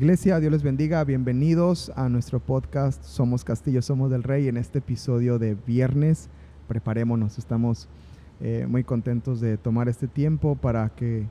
Iglesia, 0.00 0.40
Dios 0.40 0.50
les 0.50 0.62
bendiga. 0.62 1.04
Bienvenidos 1.04 1.92
a 1.94 2.08
nuestro 2.08 2.40
podcast 2.40 3.04
Somos 3.04 3.44
Castillo, 3.44 3.82
Somos 3.82 4.10
del 4.10 4.22
Rey. 4.22 4.48
En 4.48 4.56
este 4.56 4.78
episodio 4.78 5.38
de 5.38 5.58
viernes, 5.66 6.30
preparémonos. 6.68 7.36
Estamos 7.36 7.86
eh, 8.40 8.64
muy 8.66 8.82
contentos 8.82 9.42
de 9.42 9.58
tomar 9.58 9.90
este 9.90 10.08
tiempo 10.08 10.56
para 10.56 10.88
que 10.88 11.26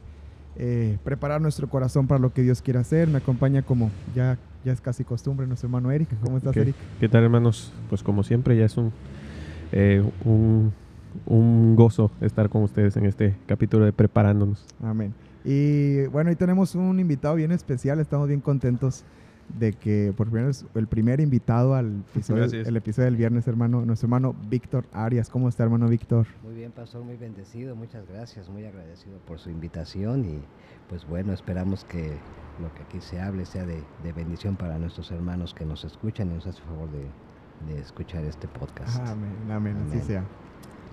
eh, 0.56 1.00
preparar 1.04 1.42
nuestro 1.42 1.68
corazón 1.68 2.06
para 2.06 2.20
lo 2.20 2.32
que 2.32 2.44
Dios 2.44 2.62
quiere 2.62 2.78
hacer. 2.78 3.08
Me 3.08 3.18
acompaña 3.18 3.64
como 3.64 3.90
ya, 4.14 4.38
ya 4.64 4.72
es 4.72 4.82
casi 4.82 5.04
costumbre 5.04 5.48
nuestro 5.48 5.66
hermano 5.66 5.90
Eric. 5.90 6.10
¿Cómo 6.22 6.38
estás, 6.38 6.54
¿Qué, 6.54 6.62
Eric? 6.62 6.76
¿Qué 7.00 7.10
tal, 7.10 7.24
hermanos? 7.24 7.74
Pues 7.90 8.04
como 8.04 8.22
siempre, 8.22 8.56
ya 8.56 8.66
es 8.66 8.78
un, 8.78 8.94
eh, 9.72 10.08
un, 10.24 10.74
un 11.26 11.76
gozo 11.76 12.12
estar 12.22 12.50
con 12.50 12.62
ustedes 12.62 12.96
en 12.98 13.08
este 13.08 13.36
capítulo 13.48 13.86
de 13.86 13.94
Preparándonos. 13.94 14.64
Amén. 14.80 15.16
Y 15.44 16.06
bueno, 16.08 16.30
hoy 16.30 16.36
tenemos 16.36 16.76
un 16.76 17.00
invitado 17.00 17.36
bien 17.36 17.52
especial. 17.52 18.00
Estamos 18.00 18.28
bien 18.28 18.42
contentos 18.42 19.06
de 19.58 19.74
que 19.74 20.14
por 20.16 20.28
primera 20.28 20.48
vez 20.48 20.66
el 20.76 20.88
primer 20.88 21.20
invitado 21.20 21.74
al 21.74 22.04
episodio, 22.14 22.44
el 22.44 22.78
episodio 22.78 23.06
del 23.06 23.16
viernes, 23.16 23.48
hermano, 23.48 23.84
nuestro 23.86 24.06
hermano 24.06 24.36
Víctor 24.48 24.86
Arias. 24.94 25.30
¿Cómo 25.30 25.50
está, 25.50 25.64
hermano 25.64 25.88
Víctor? 25.88 26.28
Muy 26.44 26.54
bien, 26.54 26.72
pastor, 26.72 27.04
muy 27.04 27.16
bendecido, 27.18 27.76
muchas 27.76 28.08
gracias, 28.08 28.48
muy 28.50 28.66
agradecido 28.66 29.18
por 29.28 29.40
su 29.40 29.50
invitación 29.50 30.26
y 30.26 30.40
pues 30.88 31.08
bueno, 31.08 31.34
esperamos 31.34 31.84
que 31.86 32.14
lo 32.62 32.74
que 32.76 32.84
aquí 32.84 33.02
se 33.02 33.20
hable 33.20 33.46
sea 33.46 33.66
de, 33.66 33.82
de 34.04 34.14
bendición 34.14 34.56
para 34.56 34.78
nuestros 34.78 35.10
hermanos 35.12 35.54
que 35.54 35.66
nos 35.66 35.84
escuchan 35.84 36.30
y 36.32 36.36
nos 36.36 36.46
hace 36.46 36.62
favor 36.62 36.90
de, 36.92 37.74
de 37.74 37.82
escuchar 37.82 38.24
este 38.26 38.48
podcast. 38.48 39.00
Amén, 39.00 39.34
amén, 39.52 39.78
así 39.88 39.94
Amén. 39.94 40.04
sea. 40.06 40.24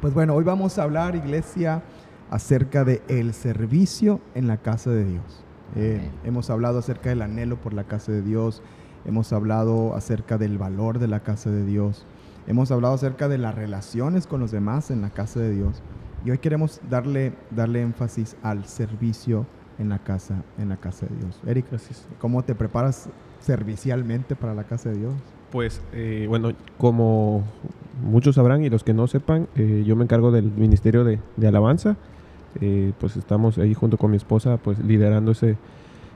Pues 0.00 0.14
bueno, 0.14 0.34
hoy 0.34 0.44
vamos 0.44 0.78
a 0.78 0.82
hablar, 0.82 1.14
iglesia, 1.14 1.82
acerca 2.30 2.84
de 2.84 3.02
el 3.08 3.32
servicio 3.34 4.20
en 4.34 4.46
la 4.46 4.58
casa 4.58 4.90
de 4.90 5.04
Dios. 5.04 5.44
Eh, 5.74 6.10
hemos 6.24 6.50
hablado 6.50 6.78
acerca 6.78 7.10
del 7.10 7.22
anhelo 7.22 7.56
por 7.56 7.74
la 7.74 7.84
casa 7.84 8.12
de 8.12 8.22
Dios, 8.22 8.62
hemos 9.04 9.32
hablado 9.32 9.94
acerca 9.94 10.38
del 10.38 10.58
valor 10.58 10.98
de 10.98 11.08
la 11.08 11.20
casa 11.20 11.50
de 11.50 11.64
Dios, 11.64 12.06
hemos 12.46 12.70
hablado 12.70 12.94
acerca 12.94 13.28
de 13.28 13.38
las 13.38 13.54
relaciones 13.54 14.26
con 14.26 14.40
los 14.40 14.50
demás 14.50 14.90
en 14.90 15.02
la 15.02 15.10
casa 15.10 15.40
de 15.40 15.50
Dios. 15.50 15.82
Y 16.24 16.30
hoy 16.30 16.38
queremos 16.38 16.80
darle, 16.88 17.32
darle 17.50 17.82
énfasis 17.82 18.36
al 18.42 18.64
servicio 18.64 19.46
en 19.78 19.88
la 19.88 19.98
casa, 19.98 20.42
en 20.58 20.68
la 20.68 20.76
casa 20.76 21.06
de 21.06 21.16
Dios. 21.16 21.40
Eric, 21.46 21.66
Gracias. 21.70 22.08
¿cómo 22.18 22.42
te 22.42 22.54
preparas 22.54 23.08
servicialmente 23.40 24.34
para 24.34 24.54
la 24.54 24.64
casa 24.64 24.88
de 24.88 24.98
Dios? 24.98 25.14
Pues 25.52 25.80
eh, 25.92 26.26
bueno, 26.28 26.52
como 26.78 27.44
muchos 28.02 28.34
sabrán 28.34 28.64
y 28.64 28.70
los 28.70 28.82
que 28.82 28.94
no 28.94 29.06
sepan, 29.06 29.48
eh, 29.54 29.84
yo 29.86 29.94
me 29.94 30.04
encargo 30.04 30.30
del 30.32 30.50
Ministerio 30.50 31.04
de, 31.04 31.20
de 31.36 31.48
Alabanza. 31.48 31.96
Eh, 32.60 32.92
pues 32.98 33.16
estamos 33.16 33.58
ahí 33.58 33.74
junto 33.74 33.96
con 33.96 34.10
mi 34.10 34.16
esposa, 34.16 34.56
pues 34.56 34.78
liderando 34.78 35.32
ese, 35.32 35.56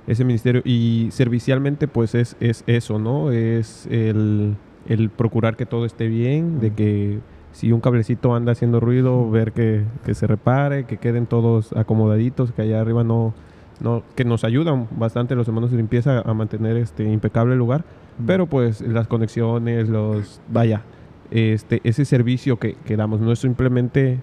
ese 0.07 0.25
ministerio. 0.25 0.63
Y 0.65 1.09
servicialmente, 1.11 1.89
pues 1.89 2.15
es, 2.15 2.37
es 2.41 2.65
eso, 2.67 2.99
¿no? 2.99 3.33
Es 3.33 3.87
el, 3.91 4.57
el 4.89 5.11
procurar 5.11 5.57
que 5.57 5.67
todo 5.67 5.85
esté 5.85 6.09
bien, 6.09 6.61
de 6.61 6.73
que 6.73 7.19
si 7.53 7.73
un 7.73 7.81
cablecito 7.81 8.35
anda 8.35 8.53
haciendo 8.53 8.81
ruido, 8.81 9.31
ver 9.31 9.53
que, 9.53 9.85
que 10.05 10.15
se 10.15 10.27
repare, 10.27 10.85
que 10.85 10.99
queden 10.99 11.27
todos 11.27 11.73
acomodaditos, 11.73 12.53
que 12.53 12.63
allá 12.63 12.81
arriba 12.81 13.05
no, 13.05 13.35
no, 13.81 14.03
que 14.15 14.25
nos 14.25 14.45
ayudan 14.45 14.89
bastante 14.97 15.35
los 15.35 15.49
hermanos 15.49 15.71
de 15.71 15.77
limpieza 15.77 16.21
a 16.21 16.35
mantener 16.35 16.77
este 16.77 17.05
impecable 17.05 17.57
lugar. 17.57 17.85
Pero 18.27 18.47
pues 18.47 18.81
las 18.83 19.07
conexiones, 19.07 19.89
los, 19.89 20.41
vaya, 20.49 20.83
este, 21.31 21.81
ese 21.85 22.05
servicio 22.05 22.59
que, 22.59 22.75
que 22.75 22.97
damos 22.97 23.21
no 23.21 23.33
es 23.33 23.39
simplemente 23.39 24.19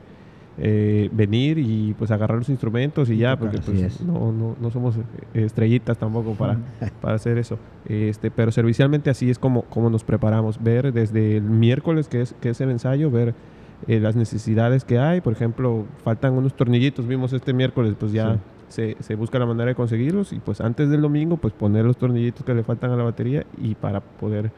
eh, 0.60 1.10
venir 1.14 1.58
y 1.60 1.94
pues 1.98 2.10
agarrar 2.12 2.38
los 2.38 2.50
instrumentos 2.50 3.10
y 3.10 3.18
ya, 3.18 3.38
porque 3.38 3.60
pues 3.60 3.82
es. 3.82 4.02
no, 4.02 4.32
no, 4.32 4.56
no 4.60 4.72
somos 4.72 4.98
eh, 4.98 5.02
estrellitas 5.34 5.98
tampoco 5.98 6.34
para, 6.34 6.58
para 7.02 7.16
hacer 7.16 7.38
eso. 7.38 7.60
Este, 7.88 8.32
pero 8.32 8.52
servicialmente 8.52 9.10
así 9.10 9.30
es 9.30 9.38
como, 9.40 9.64
como 9.64 9.90
nos 9.90 10.04
preparamos, 10.04 10.62
ver 10.64 10.92
desde 10.94 11.38
el 11.38 11.44
miércoles 11.44 12.08
que 12.08 12.22
es, 12.22 12.34
que 12.42 12.50
es 12.50 12.62
el 12.62 12.72
ensayo, 12.72 13.12
ver 13.12 13.36
eh, 13.88 14.00
las 14.00 14.16
necesidades 14.16 14.84
que 14.84 14.98
hay, 14.98 15.22
por 15.22 15.34
ejemplo, 15.34 15.86
faltan 16.04 16.34
unos 16.34 16.56
tornillitos, 16.56 17.08
vimos 17.08 17.34
este 17.34 17.54
miércoles, 17.54 17.96
pues 18.00 18.12
ya 18.12 18.34
Sí. 18.70 18.96
se, 18.98 18.98
se 19.00 19.16
busca 19.16 19.38
la 19.40 19.46
manera 19.46 19.68
de 19.70 19.76
conseguirlos 19.76 20.34
y 20.34 20.40
pues 20.40 20.60
antes 20.60 20.90
del 20.90 21.02
domingo 21.02 21.38
pues 21.38 21.54
poner 21.54 21.86
los 21.86 21.96
tornillitos 21.98 22.44
que 22.44 22.54
le 22.54 22.64
faltan 22.64 22.92
a 22.92 22.96
la 22.98 23.04
batería 23.04 23.46
y 23.62 23.76
para 23.76 24.02
poder 24.02 24.52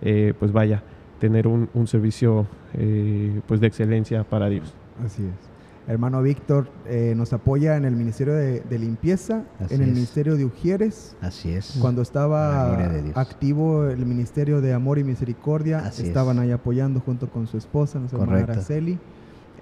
eh, 0.00 0.32
pues 0.38 0.50
vaya 0.52 0.82
tener 1.18 1.46
un, 1.46 1.68
un 1.74 1.86
servicio 1.86 2.46
eh, 2.72 3.40
pues 3.46 3.60
de 3.60 3.66
excelencia 3.66 4.24
para 4.24 4.48
Dios. 4.48 4.72
Así 5.04 5.22
es. 5.24 5.50
Hermano 5.88 6.22
Víctor 6.22 6.68
eh, 6.86 7.14
nos 7.16 7.32
apoya 7.32 7.76
en 7.76 7.84
el 7.84 7.96
Ministerio 7.96 8.34
de, 8.34 8.60
de 8.60 8.78
Limpieza, 8.78 9.44
Así 9.58 9.74
en 9.74 9.82
el 9.82 9.88
es. 9.88 9.94
Ministerio 9.94 10.36
de 10.36 10.44
Ujieres, 10.44 11.16
Así 11.20 11.50
es. 11.52 11.78
cuando 11.80 12.02
estaba 12.02 12.76
activo 13.14 13.86
el 13.86 14.04
Ministerio 14.06 14.60
de 14.60 14.72
Amor 14.74 14.98
y 14.98 15.04
Misericordia, 15.04 15.78
Así 15.78 16.02
estaban 16.06 16.36
es. 16.36 16.42
ahí 16.44 16.50
apoyando 16.52 17.00
junto 17.00 17.28
con 17.30 17.46
su 17.46 17.56
esposa, 17.56 17.98
nuestra 17.98 18.20
hermana. 18.22 18.42
Araceli. 18.44 18.98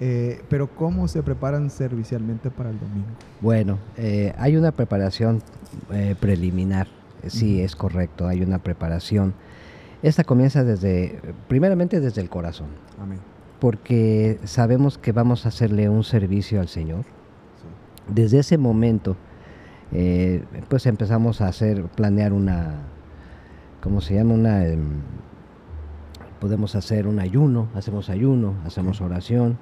Eh, 0.01 0.43
pero 0.49 0.69
¿cómo 0.69 1.09
se 1.09 1.23
preparan 1.23 1.71
servicialmente 1.71 2.51
para 2.51 2.71
el 2.71 2.79
domingo? 2.79 3.07
Bueno, 3.41 3.79
eh, 3.97 4.33
hay 4.39 4.57
una 4.57 4.71
preparación 4.73 5.41
eh, 5.93 6.15
preliminar, 6.21 6.87
sí, 7.27 7.61
es 7.63 7.75
correcto, 7.75 8.27
hay 8.29 8.43
una 8.43 8.59
preparación. 8.59 9.35
Esta 10.03 10.23
comienza 10.25 10.63
desde, 10.63 11.21
primeramente 11.49 12.01
desde 12.01 12.21
el 12.21 12.29
corazón. 12.29 12.69
Amén. 13.01 13.19
Porque 13.61 14.39
sabemos 14.45 14.99
que 14.99 15.13
vamos 15.13 15.45
a 15.45 15.49
hacerle 15.49 15.89
un 15.89 16.05
servicio 16.05 16.61
al 16.61 16.69
Señor. 16.69 17.05
Desde 18.09 18.39
ese 18.39 18.57
momento, 18.59 19.17
eh, 19.93 20.45
pues 20.69 20.87
empezamos 20.87 21.41
a 21.41 21.49
hacer, 21.49 21.85
planear 21.85 22.33
una, 22.33 22.75
¿cómo 23.83 24.01
se 24.01 24.15
llama? 24.15 24.35
Una, 24.35 24.65
em, 24.67 25.01
podemos 26.41 26.75
hacer 26.75 27.07
un 27.07 27.19
ayuno, 27.19 27.69
hacemos 27.75 28.09
ayuno, 28.11 28.55
hacemos 28.65 29.01
oración 29.01 29.59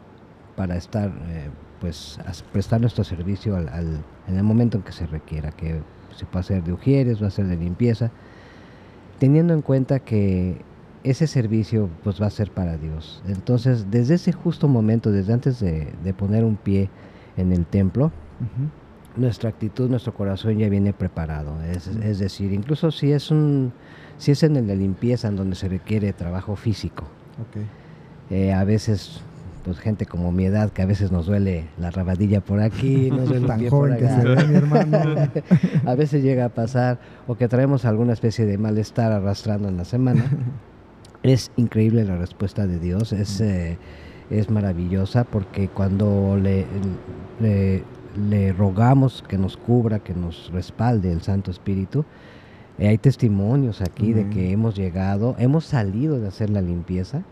para 0.56 0.76
estar, 0.76 1.08
eh, 1.28 1.48
pues, 1.80 2.18
a 2.20 2.32
prestar 2.52 2.80
nuestro 2.80 3.02
servicio 3.04 3.56
al, 3.56 3.68
al- 3.68 4.04
en 4.28 4.36
el 4.36 4.42
momento 4.42 4.76
en 4.78 4.82
que 4.82 4.92
se 4.92 5.06
requiera, 5.06 5.52
que 5.52 5.80
se 6.14 6.24
puede 6.26 6.40
hacer 6.40 6.62
de 6.64 6.72
ujieres, 6.72 7.22
va 7.22 7.28
a 7.28 7.30
ser 7.30 7.46
de 7.46 7.56
limpieza, 7.56 8.10
teniendo 9.18 9.54
en 9.54 9.62
cuenta 9.62 10.00
que 10.00 10.60
ese 11.10 11.26
servicio 11.26 11.88
pues 12.02 12.20
va 12.20 12.26
a 12.26 12.30
ser 12.30 12.50
para 12.50 12.76
Dios. 12.76 13.22
Entonces, 13.28 13.90
desde 13.90 14.14
ese 14.14 14.32
justo 14.32 14.66
momento, 14.68 15.12
desde 15.12 15.32
antes 15.32 15.60
de, 15.60 15.92
de 16.02 16.14
poner 16.14 16.44
un 16.44 16.56
pie 16.56 16.90
en 17.36 17.52
el 17.52 17.64
templo, 17.64 18.10
nuestra 19.16 19.48
actitud, 19.48 19.88
nuestro 19.88 20.12
corazón 20.14 20.58
ya 20.58 20.68
viene 20.68 20.92
preparado. 20.92 21.62
Es, 21.62 22.18
decir, 22.18 22.52
incluso 22.52 22.90
si 22.90 23.12
es 23.12 23.30
un, 23.30 23.72
si 24.18 24.32
es 24.32 24.42
en 24.42 24.66
de 24.66 24.76
limpieza 24.76 25.28
en 25.28 25.36
donde 25.36 25.56
se 25.56 25.68
requiere 25.68 26.12
trabajo 26.12 26.56
físico, 26.56 27.04
Ok. 27.40 27.62
eh, 28.30 28.52
a 28.52 28.64
veces 28.64 29.20
pues 29.64 29.80
gente 29.80 30.06
como 30.06 30.30
mi 30.30 30.44
edad 30.44 30.70
que 30.70 30.82
a 30.82 30.86
veces 30.86 31.10
nos 31.10 31.26
duele 31.26 31.64
la 31.76 31.90
rabadilla 31.90 32.40
por 32.40 32.60
aquí, 32.60 33.10
nos 33.10 33.28
duele 33.28 33.36
el 33.42 33.46
Tan 33.46 33.68
joven 33.68 33.96
que 33.96 34.08
se 34.08 34.22
ve, 34.22 34.46
mi 34.46 34.54
hermano. 34.54 34.98
a 35.86 35.94
veces 35.96 36.22
llega 36.22 36.44
a 36.44 36.48
pasar 36.50 37.00
o 37.26 37.34
que 37.34 37.48
traemos 37.48 37.84
alguna 37.84 38.12
especie 38.12 38.46
de 38.46 38.58
malestar 38.58 39.10
arrastrando 39.10 39.68
en 39.68 39.76
la 39.76 39.84
semana. 39.84 40.24
es 41.32 41.50
increíble 41.56 42.04
la 42.04 42.16
respuesta 42.16 42.66
de 42.66 42.78
Dios, 42.78 43.12
es, 43.12 43.40
eh, 43.40 43.78
es 44.30 44.50
maravillosa 44.50 45.24
porque 45.24 45.68
cuando 45.68 46.36
le, 46.36 46.66
le, 47.40 47.82
le 48.28 48.52
rogamos 48.52 49.24
que 49.28 49.38
nos 49.38 49.56
cubra, 49.56 49.98
que 49.98 50.14
nos 50.14 50.50
respalde 50.52 51.12
el 51.12 51.22
Santo 51.22 51.50
Espíritu, 51.50 52.04
eh, 52.78 52.88
hay 52.88 52.98
testimonios 52.98 53.80
aquí 53.80 54.12
de 54.12 54.28
que 54.28 54.52
hemos 54.52 54.76
llegado, 54.76 55.34
hemos 55.38 55.64
salido 55.64 56.20
de 56.20 56.28
hacer 56.28 56.50
la 56.50 56.60
limpieza 56.60 57.22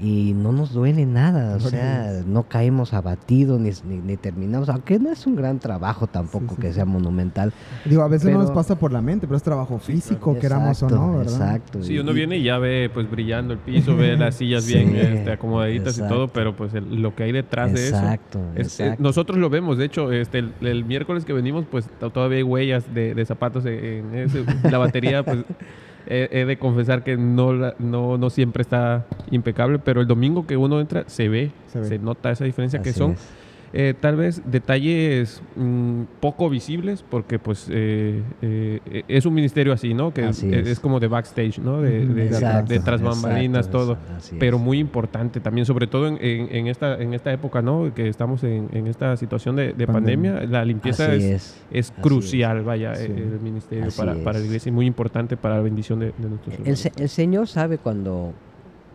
y 0.00 0.32
no 0.32 0.52
nos 0.52 0.72
duele 0.72 1.06
nada, 1.06 1.56
o 1.56 1.60
sea, 1.60 2.22
no 2.24 2.44
caemos 2.44 2.94
abatidos 2.94 3.60
ni, 3.60 3.70
ni, 3.88 4.00
ni 4.00 4.16
terminamos, 4.16 4.68
aunque 4.68 4.98
no 5.00 5.10
es 5.10 5.26
un 5.26 5.34
gran 5.34 5.58
trabajo 5.58 6.06
tampoco 6.06 6.54
sí, 6.54 6.60
que 6.60 6.68
sí. 6.68 6.74
sea 6.74 6.84
monumental. 6.84 7.52
Digo, 7.84 8.02
a 8.02 8.08
veces 8.08 8.30
no 8.30 8.38
nos 8.38 8.52
pasa 8.52 8.78
por 8.78 8.92
la 8.92 9.02
mente, 9.02 9.26
pero 9.26 9.36
es 9.36 9.42
trabajo 9.42 9.78
físico, 9.80 10.38
queramos 10.38 10.80
o 10.84 10.88
no, 10.88 11.18
¿verdad? 11.18 11.32
Exacto. 11.56 11.82
Sí, 11.82 11.98
uno 11.98 12.12
y- 12.12 12.14
viene 12.14 12.36
y 12.36 12.44
ya 12.44 12.58
ve 12.58 12.90
pues 12.94 13.10
brillando 13.10 13.52
el 13.54 13.58
piso, 13.58 13.96
ve 13.96 14.16
las 14.16 14.36
sillas 14.36 14.64
Sí, 14.64 14.74
bien 14.74 14.94
este, 14.94 15.32
acomodaditas 15.32 15.98
y 15.98 16.02
todo, 16.02 16.28
pero 16.28 16.54
pues 16.54 16.74
el- 16.74 17.02
lo 17.02 17.16
que 17.16 17.24
hay 17.24 17.32
detrás 17.32 17.72
de 17.72 17.88
eso 17.88 17.96
Exacto, 17.96 18.38
Es- 18.54 18.78
eh, 18.78 18.84
exacto. 18.84 19.02
nosotros 19.02 19.38
lo 19.38 19.50
vemos, 19.50 19.78
de 19.78 19.84
hecho, 19.86 20.12
este, 20.12 20.38
el, 20.38 20.52
el 20.60 20.84
miércoles 20.84 21.24
que 21.24 21.32
venimos, 21.32 21.64
pues 21.68 21.88
to- 21.98 22.10
todavía 22.10 22.38
hay 22.38 22.44
huellas 22.44 22.94
de, 22.94 23.14
de 23.14 23.24
zapatos 23.26 23.66
en, 23.66 23.74
en 24.14 24.14
ese- 24.14 24.44
la 24.70 24.78
batería, 24.78 25.24
pues 25.24 25.38
he, 26.08 26.28
he 26.32 26.44
de 26.44 26.58
confesar 26.58 27.04
que 27.04 27.16
no, 27.16 27.52
no, 27.78 28.18
no 28.18 28.30
siempre 28.30 28.62
está 28.62 29.06
impecable, 29.30 29.78
pero 29.78 30.00
el 30.00 30.06
domingo 30.06 30.46
que 30.46 30.56
uno 30.56 30.80
entra 30.80 31.04
se 31.06 31.28
ve, 31.28 31.50
Se 31.72 31.84
se, 31.84 31.90
ve. 31.90 31.98
nota 31.98 32.30
esa 32.30 32.44
diferencia 32.44 32.80
que 32.82 32.92
son 32.92 33.12
es. 33.12 33.28
Eh, 33.72 33.94
tal 34.00 34.16
vez 34.16 34.40
detalles 34.50 35.42
mm, 35.56 36.02
poco 36.20 36.48
visibles, 36.48 37.04
porque 37.08 37.38
pues 37.38 37.68
eh, 37.70 38.22
eh, 38.40 39.02
es 39.08 39.26
un 39.26 39.34
ministerio 39.34 39.72
así, 39.72 39.92
¿no? 39.94 40.12
Que 40.14 40.22
es, 40.22 40.28
Así 40.38 40.52
es. 40.52 40.66
es 40.66 40.80
como 40.80 41.00
de 41.00 41.08
backstage, 41.08 41.58
¿no? 41.58 41.80
De, 41.82 42.06
de, 42.06 42.26
Exacto, 42.26 42.72
de 42.72 42.80
tras 42.80 43.02
bambalinas, 43.02 43.66
exacto, 43.66 43.78
todo. 43.96 43.98
eso, 44.18 44.36
Pero 44.38 44.56
es. 44.56 44.62
muy 44.62 44.78
importante 44.78 45.40
también, 45.40 45.66
sobre 45.66 45.86
todo 45.86 46.06
en, 46.08 46.18
en- 46.20 46.48
en 46.54 46.66
esta, 46.68 46.96
en 46.98 47.12
esta 47.14 47.32
época, 47.32 47.60
¿no? 47.60 47.92
Que 47.94 48.08
estamos 48.08 48.42
en, 48.44 48.68
en 48.72 48.86
esta 48.86 49.16
situación 49.16 49.56
de, 49.56 49.72
de 49.74 49.86
Pandemia. 49.86 50.32
pandemia, 50.32 50.58
la 50.58 50.64
limpieza 50.64 51.04
Así 51.12 51.16
es, 51.16 51.24
es. 51.24 51.64
es 51.70 51.90
así 51.90 52.00
crucial, 52.02 52.62
vaya, 52.62 52.94
Sí. 52.94 53.04
el, 53.04 53.38
ministerio 53.40 53.88
para, 53.96 54.14
para 54.14 54.38
la 54.38 54.38
es. 54.40 54.46
iglesia 54.46 54.70
y 54.70 54.72
muy 54.72 54.86
importante 54.86 55.36
para 55.36 55.56
la 55.56 55.60
bendición 55.62 55.98
de, 55.98 56.12
de 56.16 56.28
nuestros 56.28 56.56
El, 56.64 56.76
se- 56.76 56.92
el 56.98 57.08
Señor 57.08 57.48
sabe 57.48 57.78
cuando, 57.78 58.32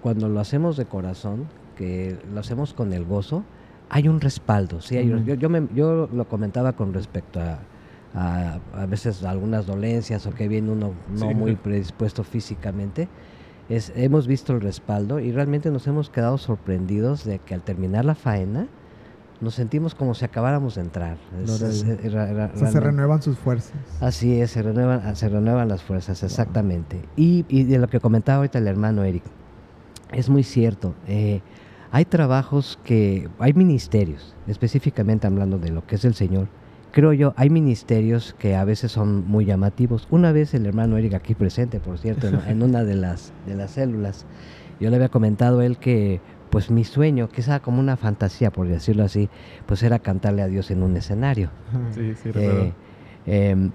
cuando 0.02 0.28
lo 0.30 0.40
hacemos 0.40 0.78
de 0.78 0.86
corazón, 0.86 1.46
que 1.78 2.16
lo 2.34 2.40
hacemos 2.40 2.74
con 2.74 2.92
el 2.94 3.06
gozo, 3.06 3.44
hay 3.90 4.08
un 4.08 4.20
respaldo. 4.22 4.82
¿sí? 4.82 4.98
Hay 4.98 5.10
un- 5.12 5.20
Ujú. 5.20 5.26
yo, 5.28 5.34
yo, 5.36 5.50
me- 5.50 5.68
yo 5.74 6.10
lo 6.12 6.28
comentaba 6.28 6.74
con 6.74 6.94
respecto 6.94 7.40
a, 7.40 7.60
a, 8.16 8.60
a 8.76 8.86
veces 8.86 9.24
algunas 9.24 9.66
dolencias 9.66 10.26
o 10.28 10.32
que 10.32 10.48
viene 10.48 10.70
uno 10.72 10.94
no 11.12 11.30
Sí. 11.30 11.34
muy 11.36 11.56
predispuesto 11.56 12.24
físicamente. 12.24 13.08
Es, 13.70 13.92
hemos 13.96 14.28
visto 14.28 14.54
el 14.54 14.62
respaldo 14.62 15.20
y 15.20 15.32
realmente 15.32 15.72
nos 15.72 15.88
hemos 15.88 16.10
quedado 16.10 16.38
sorprendidos 16.38 17.24
de 17.24 17.40
que 17.40 17.54
al 17.54 17.62
terminar 17.62 18.04
la 18.06 18.14
faena 18.16 18.68
nos 19.42 19.56
sentimos 19.56 19.96
como 19.96 20.14
si 20.14 20.24
acabáramos 20.26 20.76
de 20.76 20.82
entrar. 20.82 21.18
Es- 21.44 21.62
a 21.62 21.68
es- 21.70 21.84
O 21.84 22.58
sea, 22.60 22.72
se 22.72 22.80
renuevan 22.80 23.22
sus 23.22 23.38
fuerzas. 23.38 23.74
Así 24.00 24.40
es, 24.40 24.52
se 24.52 24.62
renuevan, 24.62 25.02
ah, 25.06 25.16
se 25.16 25.28
renuevan 25.30 25.68
las 25.68 25.82
fuerzas, 25.82 26.24
exactamente. 26.24 27.02
Y, 27.16 27.46
y 27.50 27.64
de 27.64 27.78
lo 27.80 27.88
que 27.88 28.00
comentaba 28.00 28.38
ahorita 28.38 28.60
el 28.60 28.68
hermano 28.68 29.04
Eric, 29.04 29.24
es 30.12 30.30
muy 30.30 30.44
cierto. 30.44 30.94
eh, 31.08 31.42
hay 31.94 32.06
trabajos 32.06 32.80
que, 32.84 33.30
hay 33.38 33.54
ministerios, 33.54 34.36
específicamente 34.48 35.28
hablando 35.28 35.60
de 35.60 35.69
lo 35.69 35.86
que 35.86 35.94
es 35.94 36.06
el 36.06 36.16
Señor. 36.16 36.48
Creo 36.92 37.13
yo, 37.13 37.36
hay 37.38 37.51
ministerios 37.51 38.36
que 38.40 38.56
a 38.56 38.66
veces 38.66 38.92
son 38.92 39.28
muy 39.28 39.45
llamativos. 39.45 40.07
Una 40.10 40.31
vez 40.31 40.56
el 40.56 40.66
hermano 40.66 40.98
Eric 40.98 41.13
aquí 41.13 41.36
presente, 41.36 41.80
por 41.80 42.00
cierto, 42.00 42.28
en, 42.48 42.63
una 42.63 42.84
de 42.84 42.95
las, 42.95 43.31
de 43.45 43.54
las 43.54 43.72
células, 43.72 44.25
yo 44.80 44.90
le 44.90 44.95
había 44.95 45.10
comentado 45.10 45.60
a 45.60 45.66
él 45.68 45.78
que 45.78 46.19
pues 46.50 46.72
mi 46.72 46.84
sueño, 46.84 47.30
que 47.30 47.42
era 47.42 47.60
como 47.60 47.80
una 47.80 47.96
fantasía, 47.96 48.50
por 48.50 48.68
decirlo 48.68 49.04
así, 49.04 49.30
pues 49.68 49.84
era 49.84 50.00
cantarle 50.00 50.42
a 50.42 50.48
Dios 50.48 50.72
en 50.72 50.81
un 50.81 50.98
escenario. 50.98 51.51
Sí, 51.94 52.16
sí, 52.16 52.31
Eh, 52.34 52.74
em, 53.28 53.69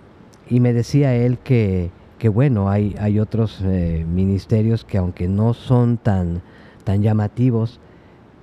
y 0.50 0.59
me 0.59 0.73
decía 0.73 1.14
él 1.14 1.38
que, 1.38 1.93
que 2.19 2.29
bueno, 2.29 2.69
hay, 2.69 2.97
hay 2.99 3.21
otros 3.21 3.61
eh, 3.62 4.05
ministerios 4.09 4.85
que 4.85 4.99
aunque 4.99 5.29
no 5.29 5.55
son 5.55 5.99
tan, 5.99 6.43
tan 6.82 7.00
llamativos, 7.00 7.81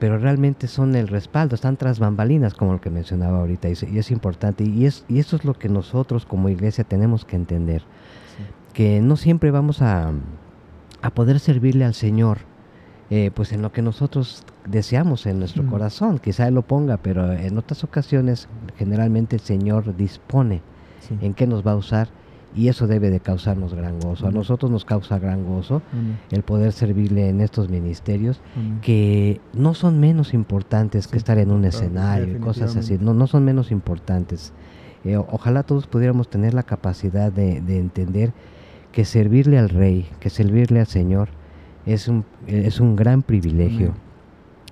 pero 0.06 0.19
realmente 0.19 0.68
son 0.68 0.94
el 0.96 1.07
respaldo, 1.07 1.56
están 1.56 1.78
tras 1.78 1.98
bambalinas, 1.98 2.54
como 2.54 2.75
el 2.75 2.80
que 2.80 2.92
mencionaba 2.92 3.40
ahorita, 3.40 3.69
y, 3.69 3.72
es 3.98 4.12
importante, 4.12 4.63
y, 4.63 4.86
es, 4.86 5.04
y 5.07 5.18
eso 5.18 5.36
es 5.36 5.46
lo 5.46 5.56
que 5.56 5.68
nosotros 5.68 6.28
como 6.28 6.48
iglesia 6.48 6.84
tenemos 6.84 7.25
que 7.25 7.36
entender, 7.36 7.81
que 8.72 9.02
no 9.02 9.18
siempre 9.18 9.50
vamos 9.50 9.81
a, 9.81 10.12
a 11.02 11.10
poder 11.10 11.40
servirle 11.40 11.86
al 11.86 11.96
Señor, 11.96 12.38
eh, 13.10 13.31
pues 13.34 13.52
en 13.52 13.63
lo 13.63 13.72
que 13.72 13.81
nosotros 13.81 14.44
deseamos 14.68 15.25
en 15.25 15.40
nuestro 15.40 15.63
Mm. 15.63 15.69
corazón, 15.72 16.19
quizá 16.19 16.48
Él 16.48 16.54
lo 16.54 16.62
ponga, 16.62 16.98
pero 16.98 17.34
en 17.34 17.57
otras 17.57 17.84
ocasiones 17.84 18.48
generalmente 18.78 19.38
el 19.38 19.42
Señor 19.42 19.96
dispone 19.98 20.62
Sí. 21.00 21.18
en 21.19 21.34
qué 21.34 21.48
nos 21.48 21.66
va 21.66 21.72
a 21.72 21.78
usar 21.78 22.10
y 22.56 22.69
eso 22.69 22.88
debe 22.88 23.10
de 23.10 23.19
causarnos 23.19 23.74
gran 23.74 24.00
gozo. 24.00 24.28
A 24.28 24.31
nosotros 24.31 24.72
nos 24.72 24.86
causa 24.86 25.19
gran 25.19 25.46
gozo 25.46 25.81
Amén. 25.92 26.18
el 26.31 26.42
poder 26.44 26.72
servirle 26.72 27.30
en 27.30 27.42
estos 27.42 27.69
ministerios 27.69 28.40
Amén. 28.56 28.80
que 28.81 29.42
no 29.54 29.74
son 29.74 30.00
menos 30.00 30.34
importantes 30.34 31.06
Sí, 31.06 31.12
que 31.12 31.18
estar 31.18 31.38
en 31.38 31.52
un 31.52 31.62
claro, 31.62 31.75
escenario 31.78 32.38
y 32.38 32.40
cosas 32.40 32.75
así, 32.75 32.98
no, 33.00 33.13
no 33.13 33.28
son 33.28 33.44
menos 33.44 33.72
importantes. 33.72 34.54
Eh, 35.04 35.18
ojalá 35.18 35.63
todos 35.63 35.86
pudiéramos 35.88 36.30
tener 36.30 36.54
la 36.54 36.63
capacidad 36.63 37.31
de, 37.31 37.62
de 37.62 37.80
entender 37.80 38.34
que 38.92 39.06
servirle 39.06 39.60
al 39.60 39.69
Rey, 39.69 40.07
que 40.19 40.30
servirle 40.30 40.80
al 40.80 40.88
Señor 40.88 41.30
es 41.86 42.07
un, 42.07 42.25
es 42.48 42.80
un 42.80 42.96
gran 42.96 43.22
privilegio 43.22 43.94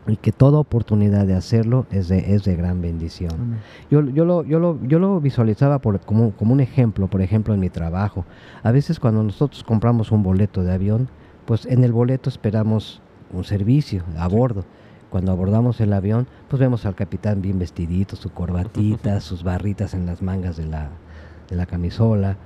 y 0.08 0.18
que 0.18 0.32
toda 0.32 0.60
oportunidad 0.60 1.26
de 1.26 1.36
hacerlo 1.36 1.86
es 1.92 2.08
de, 2.10 2.36
es 2.36 2.44
de 2.44 2.56
gran 2.56 2.82
bendición. 2.82 3.60
Yo, 3.90 4.02
yo, 4.02 4.26
lo, 4.26 4.44
yo, 4.44 4.60
lo, 4.60 4.80
yo 4.84 5.00
lo 5.00 5.20
visualizaba 5.22 5.80
por, 5.80 6.00
como, 6.02 6.32
como 6.32 6.54
un 6.54 6.60
ejemplo, 6.60 7.08
por 7.08 7.22
ejemplo, 7.22 7.54
en 7.54 7.60
mi 7.60 7.70
trabajo. 7.70 8.26
A 8.64 8.72
veces 8.72 9.00
cuando 9.00 9.24
nosotros 9.24 9.64
compramos 9.64 10.12
un 10.12 10.24
boleto 10.24 10.64
de 10.64 10.74
avión, 10.74 11.10
pues 11.46 11.66
en 11.66 11.84
el 11.84 11.94
boleto 11.94 12.30
esperamos 12.30 13.02
un 13.32 13.44
servicio 13.44 14.04
a 14.18 14.28
bordo. 14.28 14.66
Cuando 15.10 15.32
abordamos 15.32 15.80
el 15.80 15.94
avión, 15.94 16.28
pues 16.50 16.60
vemos 16.60 16.86
al 16.86 16.96
capitán 16.96 17.42
bien 17.42 17.60
vestidito, 17.60 18.16
su 18.16 18.32
corbatita, 18.32 19.20
sus 19.22 19.44
barritas 19.44 19.94
en 19.94 20.06
las 20.06 20.22
mangas 20.22 20.58
de 20.58 20.66
la, 20.66 20.90
de 21.50 21.56
la 21.56 21.66
camisola, 21.66 22.38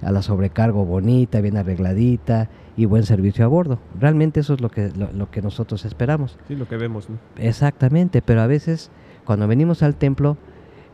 a 0.00 0.10
la 0.10 0.22
sobrecargo 0.22 0.84
bonita, 0.84 1.40
bien 1.40 1.56
arregladita 1.56 2.48
y 2.76 2.86
buen 2.86 3.04
servicio 3.04 3.44
a 3.44 3.48
bordo. 3.48 3.78
Realmente 3.98 4.40
eso 4.40 4.54
es 4.54 4.60
lo 4.60 4.70
que, 4.70 4.90
lo- 4.96 5.12
lo 5.12 5.30
que 5.30 5.42
nosotros 5.42 5.84
esperamos. 5.84 6.36
Sí, 6.48 6.56
lo 6.56 6.66
que 6.68 6.76
vemos, 6.76 7.08
¿no? 7.08 7.16
Exactamente, 7.36 8.20
pero 8.22 8.40
a 8.42 8.46
veces 8.46 8.90
cuando 9.24 9.46
venimos 9.46 9.82
al 9.82 9.94
templo 9.94 10.36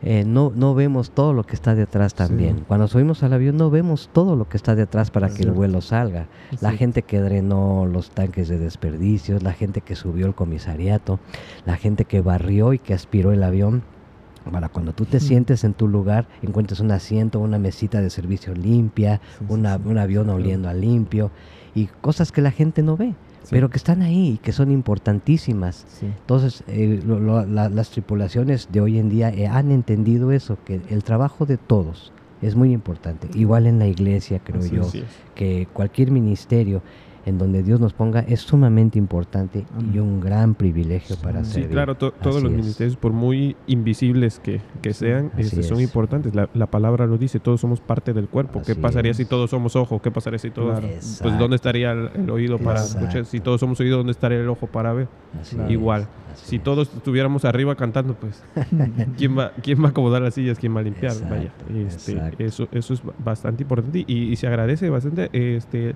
eh, 0.03 0.23
no, 0.25 0.51
no 0.55 0.73
vemos 0.73 1.11
todo 1.11 1.31
lo 1.33 1.43
que 1.43 1.53
está 1.55 1.75
detrás 1.75 2.15
también. 2.15 2.57
Sí. 2.57 2.63
Cuando 2.67 2.87
subimos 2.87 3.21
al 3.23 3.33
avión 3.33 3.57
no 3.57 3.69
vemos 3.69 4.09
todo 4.11 4.35
lo 4.35 4.49
que 4.49 4.57
está 4.57 4.73
detrás 4.73 5.11
para 5.11 5.27
Es 5.27 5.33
que 5.35 5.43
el 5.43 5.51
vuelo 5.51 5.79
salga. 5.81 6.27
Es 6.51 6.61
La 6.61 6.69
cierto. 6.69 6.77
gente 6.77 7.01
que 7.03 7.19
drenó 7.21 7.85
los 7.85 8.09
tanques 8.09 8.47
de 8.49 8.57
desperdicios, 8.57 9.43
la 9.43 9.53
gente 9.53 9.81
que 9.81 9.95
subió 9.95 10.25
el 10.25 10.33
comisariato, 10.33 11.19
la 11.65 11.77
gente 11.77 12.05
que 12.05 12.21
barrió 12.21 12.73
y 12.73 12.79
que 12.79 12.93
aspiró 12.95 13.31
el 13.31 13.43
avión. 13.43 13.83
Para 14.49 14.69
cuando 14.69 14.93
tú 14.93 15.05
te 15.05 15.19
sientes 15.19 15.63
en 15.63 15.73
tu 15.73 15.87
lugar, 15.87 16.27
encuentres 16.41 16.79
un 16.79 16.91
asiento, 16.91 17.39
una 17.39 17.59
mesita 17.59 18.01
de 18.01 18.09
servicio 18.09 18.53
limpia, 18.55 19.17
Sí, 19.17 19.21
sí, 19.39 19.45
una- 19.49 19.77
sí. 19.77 19.83
un 19.85 19.97
avión 19.97 20.29
oliendo 20.29 20.67
a 20.69 20.73
limpio 20.73 21.29
y 21.75 21.85
cosas 22.01 22.31
que 22.31 22.41
la 22.41 22.51
gente 22.51 22.81
no 22.81 22.97
ve, 22.97 23.13
pero 23.49 23.69
que 23.69 23.77
están 23.77 24.01
ahí 24.01 24.29
y 24.33 24.37
que 24.39 24.51
son 24.51 24.71
importantísimas. 24.71 25.85
Entonces, 26.01 26.63
eh, 26.67 26.99
lo- 27.05 27.19
lo- 27.19 27.45
la- 27.45 27.69
las 27.69 27.91
tripulaciones 27.91 28.67
de 28.71 28.81
hoy 28.81 28.97
en 28.97 29.09
día 29.09 29.29
eh, 29.29 29.47
han 29.47 29.71
entendido 29.71 30.31
eso, 30.31 30.57
que 30.65 30.81
el 30.89 31.03
trabajo 31.03 31.45
de 31.45 31.57
todos 31.57 32.11
es 32.41 32.55
muy 32.55 32.71
importante. 32.73 33.27
Igual 33.35 33.67
en 33.67 33.77
la 33.77 33.87
iglesia, 33.87 34.39
creo 34.43 34.61
Así 34.61 34.75
yo, 34.75 34.81
es. 34.83 35.03
que 35.35 35.67
cualquier 35.71 36.09
ministerio 36.11 36.81
en 37.25 37.37
donde 37.37 37.61
Dios 37.63 37.79
nos 37.79 37.93
ponga 37.93 38.21
es 38.21 38.41
sumamente 38.41 38.97
importante 38.97 39.65
y 39.93 39.99
un 39.99 40.19
gran 40.19 40.55
privilegio 40.55 41.15
para 41.17 41.43
Sí, 41.43 41.53
servir. 41.53 41.69
claro, 41.69 41.95
to- 41.95 42.11
todos 42.11 42.37
Así 42.37 42.43
los 42.45 42.51
es. 42.53 42.57
ministerios, 42.59 42.95
por 42.97 43.11
muy 43.13 43.55
invisibles 43.67 44.39
que, 44.39 44.61
que 44.81 44.93
sean, 44.93 45.31
este, 45.37 45.61
son 45.63 45.77
es. 45.77 45.83
importantes. 45.83 46.33
La, 46.33 46.49
la 46.53 46.65
palabra 46.67 47.05
lo 47.05 47.17
dice, 47.17 47.39
todos 47.39 47.61
somos 47.61 47.79
parte 47.79 48.13
del 48.13 48.27
cuerpo. 48.27 48.61
¿Qué 48.65 48.75
pasaría 48.75 49.11
es. 49.11 49.17
si 49.17 49.25
todos 49.25 49.49
somos 49.51 49.75
ojo? 49.75 50.01
¿Qué 50.01 50.09
pasaría 50.11 50.39
si 50.39 50.49
todos... 50.49 50.71
Claro. 50.79 50.87
Pues 50.87 51.19
Exacto. 51.19 51.37
¿dónde 51.37 51.55
estaría 51.55 51.91
el, 51.91 52.09
el 52.15 52.29
oído 52.29 52.57
para 52.57 52.79
Exacto. 52.79 52.99
escuchar? 53.05 53.25
Si 53.25 53.39
todos 53.39 53.59
somos 53.59 53.79
oídos, 53.79 53.97
¿dónde 53.99 54.11
estaría 54.11 54.39
el 54.39 54.49
ojo 54.49 54.67
para 54.67 54.93
ver? 54.93 55.07
Así 55.39 55.55
Claro. 55.55 55.71
Igual. 55.71 56.07
Si 56.35 56.59
todos 56.59 56.91
estuviéramos 56.95 57.43
arriba 57.45 57.75
cantando, 57.75 58.13
pues, 58.15 58.41
¿quién 59.17 59.37
va, 59.37 59.51
quién 59.61 59.81
va 59.83 59.87
a 59.87 59.89
acomodar 59.89 60.21
las 60.21 60.33
sillas? 60.33 60.57
¿Quién 60.57 60.75
va 60.75 60.79
a 60.79 60.83
limpiar? 60.83 61.13
Vaya, 61.29 61.51
Exacto, 61.69 61.73
este, 61.77 62.11
exacto. 62.13 62.43
eso, 62.43 62.67
eso 62.71 62.93
es 62.93 63.03
ba- 63.03 63.13
bastante 63.23 63.63
importante 63.63 64.03
y, 64.07 64.31
y 64.31 64.35
se 64.37 64.47
agradece 64.47 64.89
bastante. 64.89 65.29
Este, 65.33 65.93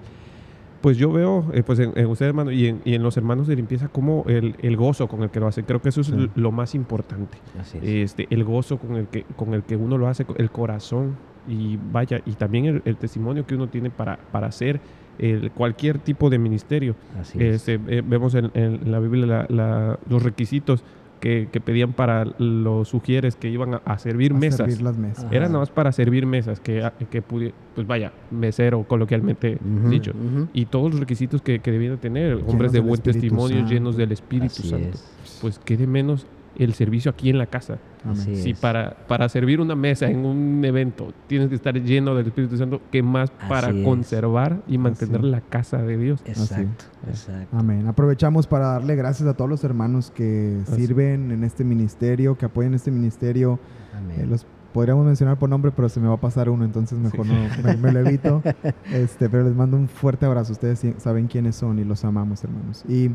pues 0.86 0.98
yo 0.98 1.12
veo, 1.12 1.46
eh, 1.52 1.64
pues 1.64 1.80
en, 1.80 1.94
en 1.96 2.06
usted, 2.06 2.28
hermano, 2.28 2.52
y 2.52 2.68
en, 2.68 2.80
y 2.86 2.94
en 2.94 3.02
los 3.02 3.18
hermanos 3.18 3.48
de 3.48 3.56
limpieza, 3.56 3.88
como 3.88 4.24
el, 4.28 4.56
el 4.62 4.78
gozo 4.78 5.08
con 5.08 5.24
el 5.24 5.32
que 5.32 5.40
lo 5.40 5.48
hacen. 5.48 5.66
Creo 5.66 5.82
que 5.82 5.90
eso 5.90 6.02
es 6.02 6.08
Sí. 6.08 6.30
lo 6.36 6.52
más 6.52 6.76
importante. 6.76 7.40
Así 7.60 7.80
es. 7.80 7.84
Este, 8.12 8.28
el 8.30 8.44
gozo 8.44 8.78
con 8.78 8.96
el 8.96 9.08
que, 9.08 9.24
con 9.36 9.56
el 9.56 9.64
que 9.64 9.76
uno 9.76 9.98
lo 9.98 10.08
hace, 10.08 10.28
el 10.38 10.52
corazón 10.52 11.16
y 11.48 11.80
vaya, 11.92 12.22
y 12.28 12.34
también 12.34 12.66
el, 12.66 12.82
el 12.86 12.98
testimonio 12.98 13.48
que 13.48 13.56
uno 13.56 13.68
tiene 13.68 13.90
para, 13.90 14.18
para 14.32 14.46
hacer 14.46 14.80
el, 15.18 15.50
cualquier 15.54 15.98
tipo 15.98 16.30
de 16.30 16.38
ministerio. 16.38 16.96
Así 17.20 17.40
es. 17.42 17.68
Este, 17.68 17.80
eh, 17.88 18.04
vemos 18.06 18.36
en, 18.36 18.52
en 18.54 18.92
la 18.92 19.00
Biblia 19.00 19.26
la- 19.26 19.46
la- 19.50 20.00
los 20.08 20.22
requisitos 20.22 20.84
que, 21.20 21.48
que 21.52 21.60
pedían 21.62 21.94
para 21.94 22.26
los 22.38 22.88
sugieres 22.90 23.36
que 23.36 23.50
iban 23.50 23.76
a, 23.76 23.78
a 23.86 23.98
servir 23.98 24.34
A 24.34 24.36
mesas. 24.38 24.58
servir 24.58 24.82
las 24.82 24.98
mesas. 24.98 25.26
Ajá. 25.26 25.36
Era 25.36 25.48
nada 25.48 25.60
más 25.60 25.70
para 25.70 25.92
servir 25.92 26.26
mesas, 26.26 26.60
que, 26.60 26.88
que 27.10 27.24
pudi- 27.24 27.54
pues 27.74 27.88
vaya, 27.88 28.12
mesero 28.32 28.84
coloquialmente 28.84 29.58
dicho. 29.90 30.12
Y 30.54 30.66
todos 30.66 30.92
los 30.92 31.00
requisitos 31.00 31.42
que, 31.42 31.60
que 31.60 31.72
debían 31.72 31.98
tener, 31.98 32.36
hombres 32.48 32.72
de 32.72 32.80
buen 32.80 33.02
testimonio, 33.02 33.58
Santo. 33.60 33.72
llenos 33.74 33.98
del 33.98 34.12
Espíritu 34.12 34.46
Así 34.60 34.70
Santo. 34.70 34.90
es. 34.90 35.40
Pues 35.42 35.60
qué 35.60 35.78
de 35.78 35.88
menos 35.88 36.26
el 36.58 36.74
servicio 36.74 37.12
aquí 37.12 37.30
en 37.30 37.38
la 37.38 37.46
casa. 37.48 37.78
Amén. 38.04 38.18
Así 38.20 38.36
Si 38.36 38.50
es. 38.52 38.60
para, 38.60 38.96
para 39.08 39.28
servir 39.30 39.60
una 39.60 39.76
mesa 39.76 40.08
en 40.10 40.26
un 40.26 40.64
evento 40.64 41.12
tienes 41.28 41.50
que 41.50 41.56
estar 41.56 41.74
lleno 41.82 42.14
del 42.16 42.28
Espíritu 42.28 42.56
Santo, 42.58 42.82
¿qué 42.92 43.02
más 43.04 43.32
para 43.50 43.70
Así 43.70 43.80
es. 43.80 43.86
conservar 43.86 44.62
y 44.68 44.78
mantener 44.78 45.18
Así. 45.22 45.28
la 45.30 45.42
casa 45.42 45.82
de 45.82 45.98
Dios? 45.98 46.22
Exacto, 46.26 46.86
exacto. 47.10 47.58
Amén. 47.58 47.88
Aprovechamos 47.88 48.48
para 48.48 48.68
darle 48.68 48.96
gracias 48.96 49.28
a 49.28 49.34
todos 49.34 49.50
los 49.50 49.64
hermanos 49.64 50.12
que 50.12 50.60
Así. 50.68 50.76
sirven 50.88 51.32
en 51.32 51.44
este 51.44 51.64
ministerio, 51.64 52.38
que 52.38 52.46
apoyan 52.46 52.74
este 52.74 52.92
ministerio. 52.92 53.60
Amén. 53.98 54.22
Eh, 54.22 54.26
los 54.28 54.46
podríamos 54.74 55.06
mencionar 55.06 55.38
por 55.40 55.48
nombre, 55.50 55.72
pero 55.74 55.88
se 55.88 56.02
me 56.02 56.08
va 56.10 56.16
a 56.16 56.20
pasar 56.20 56.50
uno, 56.50 56.66
entonces 56.66 57.00
mejor 57.00 57.26
Sí. 57.26 57.32
no 57.64 57.64
me, 57.64 57.78
me 57.78 57.92
lo 57.94 58.00
evito. 58.08 58.44
Este, 58.92 59.30
pero 59.30 59.44
les 59.46 59.56
mando 59.56 59.78
un 59.78 59.88
fuerte 59.88 60.26
abrazo. 60.26 60.52
Ustedes 60.52 60.86
saben 60.98 61.28
quiénes 61.28 61.56
son 61.56 61.80
y 61.80 61.86
los 61.86 62.04
amamos, 62.06 62.44
hermanos. 62.44 62.84
Y 62.88 63.10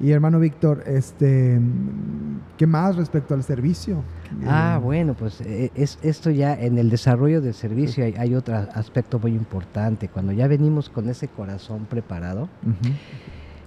Y 0.00 0.10
hermano 0.10 0.40
Víctor, 0.40 0.82
este, 0.86 1.60
¿qué 2.56 2.66
más 2.66 2.96
respecto 2.96 3.34
al 3.34 3.42
servicio? 3.44 4.02
Ah, 4.46 4.76
Eh, 4.78 4.84
bueno, 4.84 5.14
pues 5.14 5.40
eh, 5.42 5.70
es, 5.74 5.98
esto 6.02 6.30
ya 6.30 6.54
en 6.54 6.76
el 6.78 6.90
desarrollo 6.90 7.40
del 7.40 7.54
servicio 7.54 8.04
hay, 8.04 8.14
hay 8.18 8.34
otro 8.34 8.56
aspecto 8.74 9.18
muy 9.20 9.32
importante. 9.32 10.08
Cuando 10.08 10.32
ya 10.32 10.48
venimos 10.48 10.88
con 10.90 11.08
ese 11.08 11.28
corazón 11.28 11.86
preparado, 11.88 12.48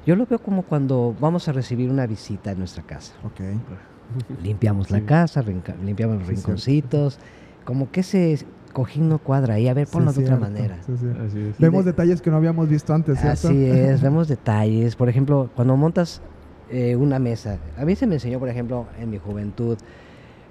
yo 0.05 0.15
lo 0.15 0.25
veo 0.25 0.39
como 0.39 0.63
cuando 0.63 1.15
vamos 1.19 1.47
a 1.47 1.53
recibir 1.53 1.89
una 1.89 2.05
visita 2.05 2.51
en 2.51 2.59
nuestra 2.59 2.83
casa. 2.83 3.13
Ok. 3.23 3.39
Limpiamos 4.43 4.91
la 4.91 5.01
casa, 5.01 5.43
limpiamos 5.83 6.17
los 6.19 6.27
Sí, 6.27 6.35
rinconcitos, 6.35 7.19
como 7.63 7.89
que 7.91 8.01
ese 8.01 8.37
cojín 8.75 9.07
no 9.07 9.19
cuadra 9.19 9.53
ahí, 9.53 9.69
a 9.69 9.73
ver, 9.73 9.87
Sí, 9.87 9.93
ponlo 9.93 10.11
de 10.11 10.19
otra 10.21 10.37
cierto, 10.37 10.41
manera. 10.53 10.77
sí, 10.85 10.93
cierto. 10.99 11.23
Así 11.23 11.39
es. 11.39 11.57
Vemos 11.59 11.85
de- 11.85 11.91
detalles 11.91 12.21
que 12.21 12.29
no 12.29 12.35
habíamos 12.35 12.67
visto 12.67 12.93
antes, 12.93 13.17
¿cierto? 13.19 13.47
Así 13.47 13.65
es, 13.65 14.01
vemos 14.01 14.27
detalles. 14.27 14.95
Por 14.97 15.07
ejemplo, 15.07 15.49
cuando 15.55 15.77
montas 15.77 16.21
eh, 16.69 16.95
una 16.97 17.17
mesa, 17.17 17.57
a 17.77 17.85
mí 17.85 17.95
se 17.95 18.05
me 18.05 18.15
enseñó, 18.15 18.37
por 18.39 18.49
ejemplo, 18.49 18.85
en 18.99 19.09
mi 19.11 19.17
juventud, 19.17 19.77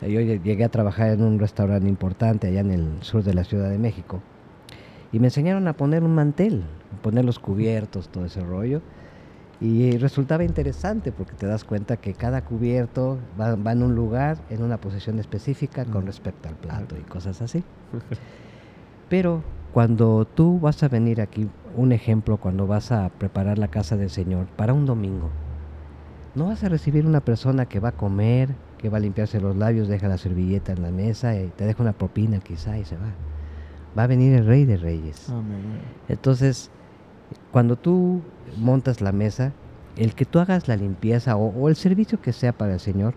eh, 0.00 0.10
yo 0.10 0.20
lle- 0.20 0.40
llegué 0.42 0.64
a 0.64 0.68
trabajar 0.70 1.10
en 1.10 1.22
un 1.22 1.38
restaurante 1.38 1.86
importante 1.88 2.46
allá 2.48 2.60
en 2.60 2.70
el 2.70 2.88
sur 3.02 3.22
de 3.22 3.34
la 3.34 3.44
Ciudad 3.44 3.68
de 3.68 3.78
México, 3.78 4.22
y 5.12 5.18
me 5.18 5.26
enseñaron 5.26 5.68
a 5.68 5.74
poner 5.74 6.02
un 6.02 6.14
mantel, 6.14 6.64
poner 7.02 7.24
los 7.24 7.38
cubiertos, 7.38 8.08
todo 8.08 8.24
ese 8.24 8.40
rollo. 8.40 8.80
Y 9.60 9.96
resultaba 9.98 10.44
interesante 10.44 11.12
porque 11.12 11.36
te 11.36 11.46
das 11.46 11.64
cuenta 11.64 11.96
que 11.96 12.14
cada 12.14 12.42
cubierto 12.42 13.18
va, 13.40 13.54
va 13.54 13.72
en 13.72 13.82
un 13.82 13.94
lugar, 13.94 14.38
en 14.50 14.62
una 14.62 14.78
posición 14.78 15.18
específica 15.18 15.84
con 15.84 16.06
respecto 16.06 16.48
al 16.48 16.56
plato 16.56 16.96
y 16.98 17.02
cosas 17.02 17.40
así. 17.40 17.62
Pero 19.08 19.42
cuando 19.72 20.24
tú 20.24 20.60
vas 20.60 20.82
a 20.82 20.88
venir 20.88 21.20
aquí, 21.20 21.48
un 21.76 21.92
ejemplo, 21.92 22.36
cuando 22.36 22.66
vas 22.66 22.92
a 22.92 23.08
preparar 23.08 23.58
la 23.58 23.68
casa 23.68 23.96
del 23.96 24.10
Señor 24.10 24.46
para 24.56 24.72
un 24.72 24.86
domingo, 24.86 25.30
no 26.34 26.46
vas 26.46 26.64
a 26.64 26.68
recibir 26.68 27.06
una 27.06 27.20
persona 27.20 27.66
que 27.66 27.80
va 27.80 27.90
a 27.90 27.96
comer, 27.96 28.50
que 28.78 28.88
va 28.88 28.98
a 28.98 29.00
limpiarse 29.00 29.40
los 29.40 29.56
labios, 29.56 29.88
deja 29.88 30.08
la 30.08 30.18
servilleta 30.18 30.72
en 30.72 30.82
la 30.82 30.90
mesa 30.90 31.36
y 31.36 31.48
te 31.48 31.64
deja 31.64 31.82
una 31.82 31.92
propina 31.92 32.40
quizá 32.40 32.78
y 32.78 32.84
se 32.84 32.96
va. 32.96 33.12
Va 33.96 34.04
a 34.04 34.06
venir 34.06 34.34
el 34.34 34.46
Rey 34.46 34.64
de 34.64 34.76
Reyes. 34.76 35.28
Amén. 35.28 35.80
Entonces, 36.08 36.70
cuando 37.52 37.76
tú 37.76 38.22
montas 38.56 39.00
la 39.00 39.12
mesa, 39.12 39.52
el 39.96 40.14
que 40.14 40.24
tú 40.24 40.38
hagas 40.38 40.68
la 40.68 40.76
limpieza 40.76 41.36
o, 41.36 41.48
o 41.48 41.68
el 41.68 41.76
servicio 41.76 42.20
que 42.20 42.32
sea 42.32 42.52
para 42.52 42.74
el 42.74 42.80
Señor, 42.80 43.14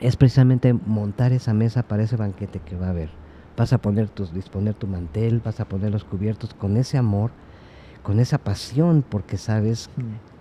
es 0.00 0.16
precisamente 0.16 0.72
montar 0.72 1.32
esa 1.32 1.54
mesa 1.54 1.84
para 1.84 2.02
ese 2.02 2.16
banquete 2.16 2.60
que 2.60 2.76
va 2.76 2.88
a 2.88 2.90
haber. 2.90 3.10
Vas 3.56 3.72
a 3.72 3.78
poner 3.78 4.08
tus, 4.08 4.32
disponer 4.32 4.74
tu 4.74 4.86
mantel, 4.86 5.40
vas 5.40 5.60
a 5.60 5.64
poner 5.64 5.92
los 5.92 6.04
cubiertos 6.04 6.54
con 6.54 6.76
ese 6.76 6.98
amor, 6.98 7.30
con 8.02 8.18
esa 8.18 8.38
pasión, 8.38 9.04
porque 9.08 9.36
sabes 9.36 9.90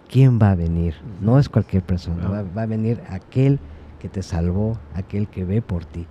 quién 0.09 0.39
va 0.41 0.51
a 0.51 0.55
venir. 0.55 0.95
No 1.21 1.37
es 1.37 1.47
cualquier 1.47 1.83
persona, 1.83 2.43
va 2.57 2.61
a 2.61 2.65
venir 2.65 3.01
aquel 3.09 3.59
que 3.99 4.09
te 4.09 4.23
salvó, 4.23 4.79
aquel 4.95 5.27
que 5.27 5.45
ve 5.45 5.61
por 5.61 5.85
ti. 5.85 6.07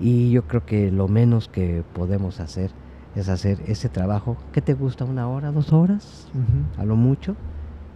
Y 0.00 0.30
yo 0.30 0.46
creo 0.46 0.64
que 0.64 0.90
lo 0.90 1.08
menos 1.08 1.48
que 1.48 1.84
podemos 1.92 2.40
hacer 2.40 2.70
es 3.20 3.28
hacer 3.28 3.58
ese 3.66 3.88
trabajo. 3.88 4.36
Que 4.52 4.60
te 4.60 4.74
gusta 4.74 5.04
una 5.04 5.28
hora, 5.28 5.52
dos 5.52 5.72
horas, 5.72 6.28
a 6.76 6.84
lo 6.84 6.96
mucho, 6.96 7.36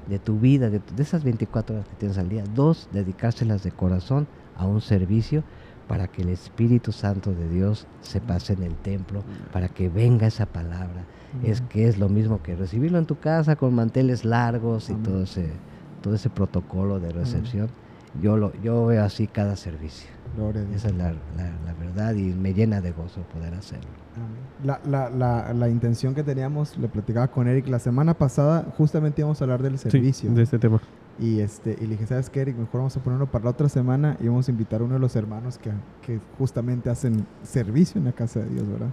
de 0.08 0.18
tu 0.18 0.38
vida, 0.38 0.70
de, 0.70 0.80
de 0.80 1.02
esas 1.02 1.24
24 1.24 1.76
horas 1.76 1.88
que 1.88 1.96
tienes 1.96 2.18
al 2.18 2.28
día. 2.28 2.44
Dos, 2.54 2.88
dedicárselas 2.92 3.62
de 3.62 3.70
corazón 3.70 4.26
a 4.56 4.66
un 4.66 4.80
servicio 4.80 5.44
para 5.88 6.08
que 6.08 6.22
el 6.22 6.28
Espíritu 6.30 6.92
Santo 6.92 7.32
de 7.32 7.48
Dios 7.48 7.86
se 8.00 8.20
pase 8.20 8.54
en 8.54 8.62
el 8.62 8.74
templo, 8.76 9.22
para 9.52 9.68
que 9.68 9.88
venga 9.88 10.26
esa 10.26 10.46
palabra. 10.46 11.04
Es 11.42 11.60
que 11.62 11.88
es 11.88 11.98
lo 11.98 12.08
mismo 12.08 12.42
que 12.42 12.54
recibirlo 12.54 12.98
en 12.98 13.06
tu 13.06 13.18
casa 13.18 13.56
con 13.56 13.74
manteles 13.74 14.24
largos 14.24 14.90
y 14.90 14.94
todo 14.94 15.22
ese, 15.22 15.50
todo 16.02 16.14
ese 16.14 16.30
protocolo 16.30 17.00
de 17.00 17.10
recepción. 17.10 17.68
Yo, 18.20 18.36
lo, 18.36 18.52
yo 18.62 18.86
veo 18.86 19.02
así 19.04 19.26
cada 19.26 19.56
servicio. 19.56 20.10
Gloria 20.36 20.62
a 20.62 20.64
Dios. 20.64 20.76
Esa 20.76 20.88
es 20.88 20.94
la, 20.96 21.12
la- 21.12 21.50
la 21.64 21.74
verdad 21.78 22.14
y 22.14 22.32
me 22.34 22.52
llena 22.54 22.80
de 22.80 22.92
gozo 22.92 23.22
poder 23.32 23.54
hacerlo. 23.54 23.88
La, 24.62 24.80
la, 24.84 25.08
la, 25.10 25.52
la 25.54 25.68
intención 25.68 26.14
que 26.14 26.22
teníamos, 26.22 26.76
le 26.76 26.88
platicaba 26.88 27.28
con 27.28 27.48
Eric 27.48 27.68
la 27.68 27.78
semana 27.78 28.14
pasada, 28.14 28.66
justamente 28.76 29.22
íbamos 29.22 29.40
a 29.40 29.44
hablar 29.44 29.62
del 29.62 29.78
Sí, 29.78 29.90
servicio. 29.90 30.30
de 30.32 30.42
este 30.42 30.58
tema. 30.58 30.80
Y, 31.18 31.40
este, 31.40 31.76
y 31.78 31.82
le 31.84 31.90
dije, 31.92 32.06
¿sabes 32.06 32.28
qué, 32.30 32.40
Eric? 32.42 32.56
Mejor 32.56 32.80
vamos 32.80 32.96
a 32.96 33.00
ponerlo 33.02 33.30
para 33.30 33.44
la 33.44 33.50
otra 33.50 33.68
semana 33.68 34.16
y 34.20 34.28
vamos 34.28 34.48
a 34.48 34.50
invitar 34.50 34.80
a 34.80 34.84
uno 34.84 34.94
de 34.94 35.00
los 35.00 35.14
hermanos 35.16 35.58
que, 35.58 35.70
que 36.04 36.20
justamente 36.38 36.90
hacen 36.90 37.26
servicio 37.42 37.98
en 37.98 38.04
la 38.06 38.12
casa 38.12 38.40
de 38.40 38.48
Dios, 38.50 38.66
¿verdad? 38.68 38.90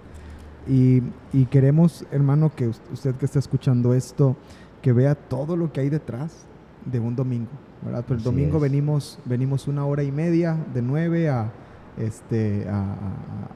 Y, 0.68 1.02
y 1.32 1.46
queremos, 1.46 2.04
hermano, 2.10 2.52
que 2.54 2.68
us- 2.68 2.80
usted 2.92 3.14
que 3.16 3.24
está 3.24 3.38
escuchando 3.38 3.94
esto, 3.94 4.36
que 4.82 4.92
vea 4.92 5.14
todo 5.14 5.56
lo 5.56 5.72
que 5.72 5.80
hay 5.80 5.88
detrás 5.90 6.46
de 6.84 7.00
un 7.00 7.14
domingo, 7.16 7.50
¿verdad? 7.84 8.04
Pero 8.06 8.14
el 8.16 8.20
Así 8.20 8.30
domingo 8.30 8.56
es. 8.56 8.62
venimos, 8.62 9.18
venimos 9.24 9.68
una 9.68 9.84
hora 9.84 10.02
y 10.02 10.12
media, 10.12 10.56
de 10.74 10.82
nueve 10.82 11.28
a, 11.28 11.50
este, 11.98 12.68
a, 12.68 12.94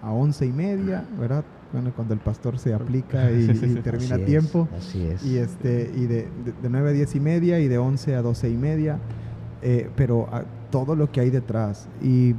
a, 0.03 0.09
a 0.09 0.13
once 0.13 0.45
y 0.47 0.53
media, 0.53 1.07
¿verdad? 1.19 1.45
Bueno, 1.73 1.93
cuando 1.95 2.15
el 2.15 2.21
pastor 2.21 2.59
se 2.59 2.73
aplica 2.75 3.31
y, 3.33 3.45
y 3.51 3.75
termina 3.83 4.15
Así 4.15 4.23
es, 4.23 4.27
tiempo. 4.27 4.69
así 4.77 5.03
es. 5.07 5.25
Y, 5.25 5.39
este, 5.39 5.91
y 5.97 6.07
de, 6.07 6.29
de, 6.45 6.53
de 6.63 6.69
9 6.71 6.91
a 6.91 6.93
10 6.93 7.15
y 7.17 7.21
media 7.21 7.59
y 7.61 7.69
de 7.69 7.79
11 7.79 8.15
a 8.15 8.23
12 8.23 8.51
y 8.51 8.57
media. 8.57 8.99
eh, 9.63 9.89
pero 9.97 10.29
a- 10.33 10.45
todo 10.71 10.95
lo 10.97 11.11
que 11.13 11.21
hay 11.21 11.31
detrás. 11.31 11.89
Y, 12.03 12.31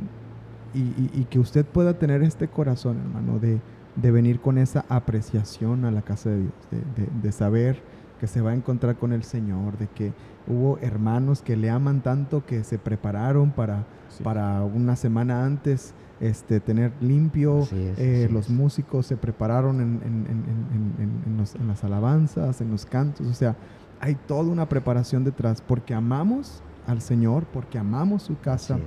y, 0.73 1.09
y- 1.13 1.25
que 1.29 1.39
usted 1.39 1.65
pueda 1.65 1.97
tener 1.97 2.21
este 2.21 2.47
corazón, 2.49 2.97
hermano, 2.99 3.39
de, 3.39 3.59
de 3.95 4.11
venir 4.11 4.41
con 4.41 4.57
esa 4.57 4.83
apreciación 4.89 5.85
a 5.85 5.91
la 5.91 6.01
casa 6.01 6.29
de 6.29 6.39
Dios, 6.39 6.53
de- 6.97 7.07
de 7.21 7.31
saber 7.31 7.81
que 8.25 8.31
se 8.31 8.41
va 8.41 8.51
a 8.51 8.55
encontrar 8.55 8.95
con 8.95 9.13
el 9.13 9.21
Señor, 9.23 9.77
de 9.77 9.85
que 9.87 10.11
hubo 10.47 10.79
hermanos 10.79 11.43
que 11.43 11.55
le 11.55 11.69
aman 11.69 12.01
tanto 12.01 12.43
que 12.43 12.63
se 12.63 12.79
prepararon 12.79 13.51
para, 13.51 13.85
Sí. 14.09 14.23
para 14.23 14.63
una 14.63 14.95
semana 14.95 15.45
antes 15.45 15.93
este, 16.19 16.59
tener 16.59 16.91
limpio. 17.01 17.59
Es, 17.59 17.71
eh, 17.73 18.27
los 18.31 18.45
es. 18.45 18.51
músicos 18.51 19.05
se 19.05 19.15
prepararon 19.15 19.79
en, 19.79 19.99
en- 20.03 21.21
en- 21.27 21.37
los- 21.37 21.53
en 21.55 21.67
las 21.67 21.83
alabanzas, 21.83 22.61
en 22.61 22.71
los 22.71 22.85
cantos. 22.87 23.27
O 23.27 23.33
sea, 23.33 23.55
hay 23.99 24.15
toda 24.15 24.49
una 24.49 24.67
preparación 24.67 25.23
detrás 25.23 25.61
porque 25.61 25.93
amamos 25.93 26.63
al 26.87 27.01
Señor, 27.01 27.43
porque 27.53 27.77
amamos 27.77 28.23
su 28.23 28.39
casa, 28.39 28.79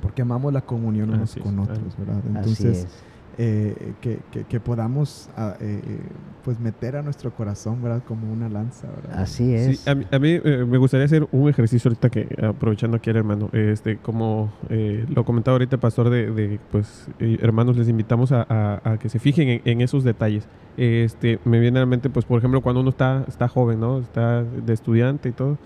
porque 0.00 0.22
amamos 0.22 0.50
la 0.52 0.62
comunión 0.62 1.10
unos 1.10 1.36
con 1.36 1.58
otros, 1.58 1.94
¿verdad? 1.98 2.18
Así 2.18 2.28
Entonces, 2.38 2.84
es. 2.84 3.02
Eh, 3.38 3.94
que, 4.00 4.20
que- 4.30 4.44
que 4.44 4.60
podamos 4.60 5.28
ah, 5.36 5.54
eh, 5.60 5.80
eh, 5.84 5.98
pues 6.44 6.58
meter 6.60 6.96
a 6.96 7.02
nuestro 7.02 7.30
corazón, 7.32 7.82
¿verdad? 7.82 8.02
Como 8.06 8.30
una 8.32 8.48
lanza, 8.48 8.88
¿verdad? 8.88 9.20
Así 9.22 9.56
Sí, 9.56 9.70
es. 9.70 9.88
a 9.88 9.94
mí, 9.94 10.04
a 10.10 10.18
mí, 10.18 10.38
eh, 10.44 10.64
me 10.68 10.78
gustaría 10.78 11.06
hacer 11.06 11.26
un 11.32 11.48
ejercicio 11.48 11.88
ahorita 11.88 12.10
que, 12.10 12.28
aprovechando 12.44 12.96
aquí 12.96 13.10
al 13.10 13.16
hermano, 13.16 13.48
este, 13.52 13.96
como 13.98 14.52
eh, 14.68 15.04
lo 15.08 15.24
comentaba 15.24 15.54
ahorita 15.54 15.76
el 15.76 15.80
pastor, 15.80 16.10
de, 16.10 16.30
de, 16.30 16.58
pues, 16.70 17.06
eh, 17.20 17.38
hermanos, 17.40 17.76
les 17.76 17.88
invitamos 17.88 18.32
a, 18.32 18.46
a- 18.48 18.80
a 18.84 18.98
que 18.98 19.08
se 19.08 19.18
fijen 19.18 19.48
en, 19.48 19.62
en 19.64 19.80
esos 19.80 20.04
detalles. 20.04 20.46
Este, 20.76 21.38
me 21.44 21.60
viene 21.60 21.78
a 21.78 21.82
la 21.82 21.86
mente, 21.86 22.10
pues, 22.10 22.24
por 22.24 22.38
ejemplo, 22.38 22.60
cuando 22.60 22.80
uno 22.80 22.90
está, 22.90 23.24
está 23.28 23.48
joven, 23.48 23.80
¿no? 23.80 23.98
Está 23.98 24.42
de 24.42 24.72
estudiante 24.72 25.28
y 25.28 25.32
todo, 25.32 25.58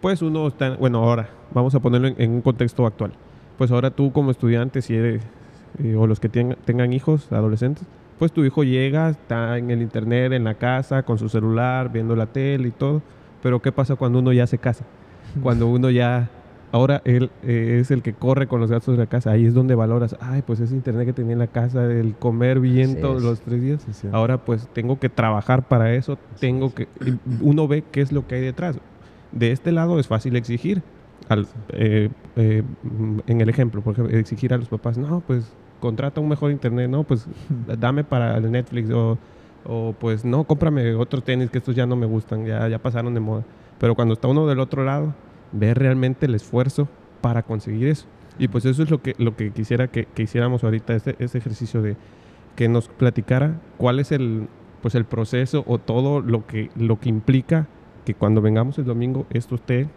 pues 0.00 0.20
uno 0.22 0.46
está, 0.48 0.76
bueno, 0.76 0.98
ahora, 0.98 1.28
vamos 1.54 1.74
a 1.74 1.80
ponerlo 1.80 2.08
en, 2.08 2.14
en 2.18 2.30
un 2.32 2.42
contexto 2.42 2.84
actual. 2.86 3.12
Pues 3.56 3.70
ahora 3.70 3.90
tú 3.90 4.12
como 4.12 4.30
estudiante, 4.30 4.82
si 4.82 4.94
eres, 4.94 5.22
eh, 5.82 5.96
o 5.96 6.06
los 6.06 6.20
que 6.20 6.28
tengan, 6.28 6.58
tengan 6.64 6.92
hijos, 6.92 7.30
adolescentes, 7.32 7.86
pues 8.18 8.32
tu 8.32 8.44
hijo 8.44 8.64
llega, 8.64 9.10
está 9.10 9.58
en 9.58 9.70
el 9.70 9.82
internet, 9.82 10.32
en 10.32 10.44
la 10.44 10.54
casa, 10.54 11.02
con 11.02 11.18
su 11.18 11.28
celular, 11.28 11.90
viendo 11.92 12.14
la 12.14 12.26
tele 12.26 12.68
y 12.68 12.70
todo. 12.70 13.02
Pero 13.42 13.60
¿qué 13.60 13.72
pasa 13.72 13.96
cuando 13.96 14.20
uno 14.20 14.32
ya 14.32 14.46
se 14.46 14.58
casa? 14.58 14.84
Cuando 15.42 15.66
uno 15.66 15.90
ya, 15.90 16.30
ahora 16.70 17.02
él 17.04 17.30
eh, 17.42 17.78
es 17.80 17.90
el 17.90 18.02
que 18.02 18.12
corre 18.12 18.46
con 18.46 18.60
los 18.60 18.70
gastos 18.70 18.96
de 18.96 19.02
la 19.02 19.08
casa. 19.08 19.32
Ahí 19.32 19.46
es 19.46 19.52
donde 19.52 19.74
valoras, 19.74 20.16
ay, 20.20 20.42
pues 20.42 20.60
ese 20.60 20.74
internet 20.74 21.06
que 21.06 21.12
tenía 21.12 21.32
en 21.32 21.40
la 21.40 21.48
casa, 21.48 21.84
el 21.84 22.14
comer 22.14 22.60
bien 22.60 23.00
todos 23.00 23.22
los 23.22 23.40
tres 23.40 23.60
días. 23.60 23.82
Sí, 23.82 23.92
sí. 23.92 24.08
Ahora 24.12 24.44
pues 24.44 24.68
tengo 24.72 25.00
que 25.00 25.08
trabajar 25.08 25.66
para 25.66 25.92
eso, 25.94 26.18
tengo 26.38 26.72
que... 26.72 26.86
Uno 27.40 27.66
ve 27.66 27.82
qué 27.90 28.00
es 28.00 28.12
lo 28.12 28.28
que 28.28 28.36
hay 28.36 28.42
detrás. 28.42 28.78
De 29.32 29.50
este 29.50 29.72
lado 29.72 29.98
es 29.98 30.06
fácil 30.06 30.36
exigir. 30.36 30.82
Al, 31.28 31.48
eh, 31.70 32.10
eh, 32.36 32.62
mm, 32.82 33.18
en 33.26 33.40
el 33.40 33.48
ejemplo, 33.48 33.80
por 33.82 33.94
ejemplo, 33.94 34.16
exigir 34.16 34.54
a 34.54 34.58
los 34.58 34.68
papás, 34.68 34.98
no, 34.98 35.20
pues 35.26 35.52
contrata 35.80 36.20
un 36.20 36.28
mejor 36.28 36.50
internet, 36.50 36.88
no, 36.88 37.04
pues 37.04 37.26
dame 37.78 38.04
para 38.04 38.36
el 38.36 38.50
Netflix 38.50 38.90
o, 38.90 39.18
o, 39.64 39.94
pues 39.98 40.24
no, 40.24 40.44
cómprame 40.44 40.94
otro 40.94 41.20
tenis 41.20 41.50
que 41.50 41.58
estos 41.58 41.74
ya 41.74 41.86
no 41.86 41.96
me 41.96 42.06
gustan, 42.06 42.46
ya, 42.46 42.68
ya 42.68 42.78
pasaron 42.78 43.14
de 43.14 43.20
moda. 43.20 43.44
Pero 43.78 43.94
cuando 43.94 44.14
está 44.14 44.28
uno 44.28 44.46
del 44.46 44.60
otro 44.60 44.84
lado, 44.84 45.14
ve 45.52 45.74
realmente 45.74 46.26
el 46.26 46.34
esfuerzo 46.34 46.88
para 47.20 47.42
conseguir 47.42 47.88
eso. 47.88 48.06
Y 48.38 48.48
pues 48.48 48.64
eso 48.64 48.82
es 48.82 48.90
lo 48.90 49.00
que, 49.00 49.14
lo 49.18 49.36
que 49.36 49.52
quisiera 49.52 49.88
que, 49.88 50.06
que 50.06 50.24
hiciéramos 50.24 50.64
ahorita, 50.64 50.94
este, 50.94 51.16
este 51.18 51.38
ejercicio 51.38 51.82
de 51.82 51.96
que 52.56 52.68
nos 52.68 52.88
platicara 52.88 53.60
cuál 53.76 54.00
es 54.00 54.12
el, 54.12 54.48
pues 54.82 54.94
el 54.94 55.04
proceso 55.04 55.64
o 55.66 55.78
todo 55.78 56.20
lo 56.20 56.46
que, 56.46 56.70
lo 56.76 56.98
que 56.98 57.08
implica 57.08 57.66
que 58.04 58.14
cuando 58.14 58.42
vengamos 58.42 58.78
el 58.78 58.84
domingo 58.84 59.26
esto 59.30 59.54
esté 59.54 59.88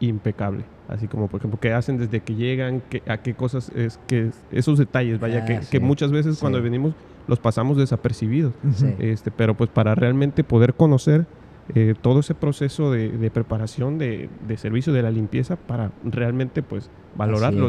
impecable. 0.00 0.64
Así 0.88 1.06
como, 1.06 1.28
por 1.28 1.40
ejemplo, 1.40 1.58
qué 1.60 1.72
hacen 1.72 1.98
desde 1.98 2.20
que 2.20 2.34
llegan, 2.34 2.82
a 3.06 3.18
qué 3.18 3.34
cosas 3.34 3.70
es 3.74 3.98
que 4.06 4.30
esos 4.50 4.78
detalles, 4.78 5.20
vaya, 5.20 5.42
Ah, 5.42 5.46
que, 5.46 5.62
sí. 5.62 5.70
que 5.70 5.80
muchas 5.80 6.10
veces 6.10 6.38
cuando 6.38 6.62
venimos 6.62 6.94
los 7.26 7.38
pasamos 7.38 7.76
desapercibidos. 7.76 8.54
Sí. 8.74 8.94
Este, 8.98 9.30
pero 9.30 9.54
pues 9.54 9.68
para 9.68 9.94
realmente 9.94 10.44
poder 10.44 10.74
conocer 10.74 11.26
eh, 11.74 11.94
todo 12.00 12.20
ese 12.20 12.34
proceso 12.34 12.90
de, 12.90 13.30
preparación 13.30 13.98
de, 13.98 14.30
servicio 14.56 14.92
de 14.94 15.02
la 15.02 15.10
limpieza 15.10 15.56
para 15.56 15.92
realmente 16.02 16.62
pues 16.62 16.90
valorarlo. 17.14 17.68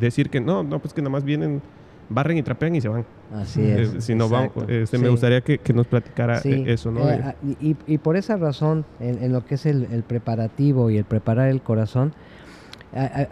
Decir 0.00 0.30
que 0.30 0.40
no, 0.40 0.64
no, 0.64 0.80
pues 0.80 0.92
que 0.92 1.00
nada 1.00 1.10
más 1.10 1.24
vienen, 1.24 1.62
barren 2.08 2.38
y 2.38 2.42
trapean 2.42 2.74
y 2.74 2.80
se 2.80 2.88
van. 2.88 3.04
Así 3.34 3.62
es. 3.62 3.94
Eh, 3.94 4.00
si 4.00 4.14
no 4.14 4.28
este, 4.68 4.98
me 4.98 5.08
gustaría 5.08 5.40
que, 5.40 5.60
nos 5.72 5.86
platicara 5.86 6.38
eso, 6.38 6.90
¿no? 6.90 7.04
Ah, 7.04 7.34
y, 7.60 7.98
por 7.98 8.16
esa 8.16 8.36
razón, 8.36 8.84
en, 9.00 9.32
lo 9.32 9.44
que 9.44 9.56
es 9.56 9.66
el, 9.66 10.04
preparativo 10.06 10.90
y 10.90 10.98
el 10.98 11.04
preparar 11.04 11.48
el 11.48 11.62
corazón, 11.62 12.12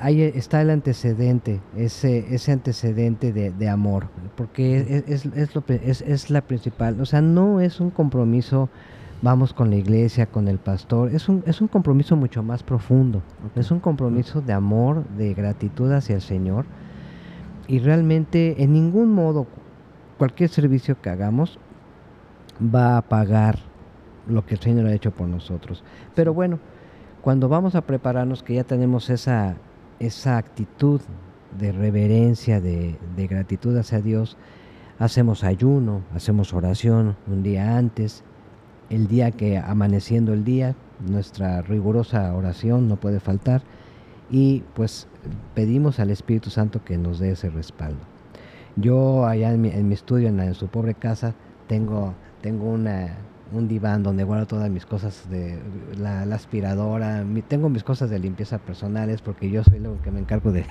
ahí 0.00 0.22
está 0.22 0.60
el 0.60 0.70
antecedente, 0.70 1.60
ese, 1.76 2.34
ese 2.34 2.52
antecedente 2.52 3.32
de, 3.32 3.68
amor, 3.68 4.08
porque 4.36 5.04
es, 5.06 5.26
es, 5.26 5.54
lo, 5.54 5.64
es, 5.68 6.30
la 6.30 6.40
principal, 6.40 7.00
o 7.00 7.06
sea, 7.06 7.20
no 7.20 7.60
es 7.60 7.80
un 7.80 7.90
compromiso 7.90 8.68
vamos 9.22 9.54
con 9.54 9.70
la 9.70 9.76
iglesia, 9.76 10.26
con 10.26 10.48
el 10.48 10.58
pastor. 10.58 11.14
Es 11.14 11.28
un, 11.28 11.42
es 11.46 11.60
un 11.60 11.68
compromiso 11.68 12.16
mucho 12.16 12.42
más 12.42 12.62
profundo. 12.62 13.22
Es 13.54 13.70
un 13.70 13.80
compromiso 13.80 14.40
de 14.40 14.52
amor, 14.52 15.04
de 15.16 15.32
gratitud 15.32 15.90
hacia 15.92 16.16
el 16.16 16.20
Señor. 16.20 16.66
Y 17.72 17.78
realmente 17.78 18.62
en 18.62 18.74
ningún 18.74 19.14
modo 19.14 19.46
cualquier 20.18 20.50
servicio 20.50 21.00
que 21.00 21.08
hagamos 21.08 21.58
va 22.62 22.98
a 22.98 23.00
pagar 23.00 23.60
lo 24.28 24.44
que 24.44 24.56
el 24.56 24.60
Señor 24.60 24.88
ha 24.88 24.92
hecho 24.92 25.10
por 25.10 25.26
nosotros. 25.26 25.82
Pero 26.14 26.34
bueno, 26.34 26.58
cuando 27.22 27.48
vamos 27.48 27.74
a 27.74 27.80
prepararnos, 27.80 28.42
que 28.42 28.56
ya 28.56 28.64
tenemos 28.64 29.08
esa, 29.08 29.56
esa 30.00 30.36
actitud 30.36 31.00
de 31.58 31.72
reverencia, 31.72 32.60
de, 32.60 32.98
de 33.16 33.26
gratitud 33.26 33.74
hacia 33.78 34.02
Dios, 34.02 34.36
hacemos 34.98 35.42
ayuno, 35.42 36.02
hacemos 36.14 36.52
oración 36.52 37.16
un 37.26 37.42
día 37.42 37.78
antes, 37.78 38.22
el 38.90 39.08
día 39.08 39.30
que 39.30 39.56
amaneciendo 39.56 40.34
el 40.34 40.44
día, 40.44 40.74
nuestra 41.00 41.62
rigurosa 41.62 42.34
oración 42.34 42.86
no 42.86 42.96
puede 42.96 43.18
faltar 43.18 43.62
y 44.30 44.62
pues 44.74 45.08
pedimos 45.54 46.00
al 46.00 46.10
Espíritu 46.10 46.50
Santo 46.50 46.84
que 46.84 46.98
nos 46.98 47.18
dé 47.18 47.32
ese 47.32 47.50
respaldo. 47.50 48.00
Yo 48.76 49.26
allá 49.26 49.52
en 49.52 49.60
mi, 49.60 49.68
en 49.68 49.88
mi 49.88 49.94
estudio, 49.94 50.28
en, 50.28 50.40
en, 50.40 50.54
su 50.54 50.68
pobre 50.68 50.94
casa, 50.94 51.34
tengo, 51.66 52.14
tengo 52.40 52.70
una, 52.70 53.16
un 53.52 53.68
diván 53.68 54.02
donde 54.02 54.24
guardo 54.24 54.46
todas 54.46 54.70
mis 54.70 54.86
cosas 54.86 55.28
de 55.30 55.58
la, 55.98 56.22
aspiradora, 56.22 57.24
tengo 57.48 57.68
mis 57.68 57.84
cosas 57.84 58.10
de 58.10 58.18
limpieza 58.18 58.58
personales 58.58 59.20
porque 59.20 59.50
yo 59.50 59.62
soy 59.64 59.78
lo 59.78 60.00
que 60.02 60.10
me 60.10 60.20
encargo 60.20 60.52
de, 60.52 60.64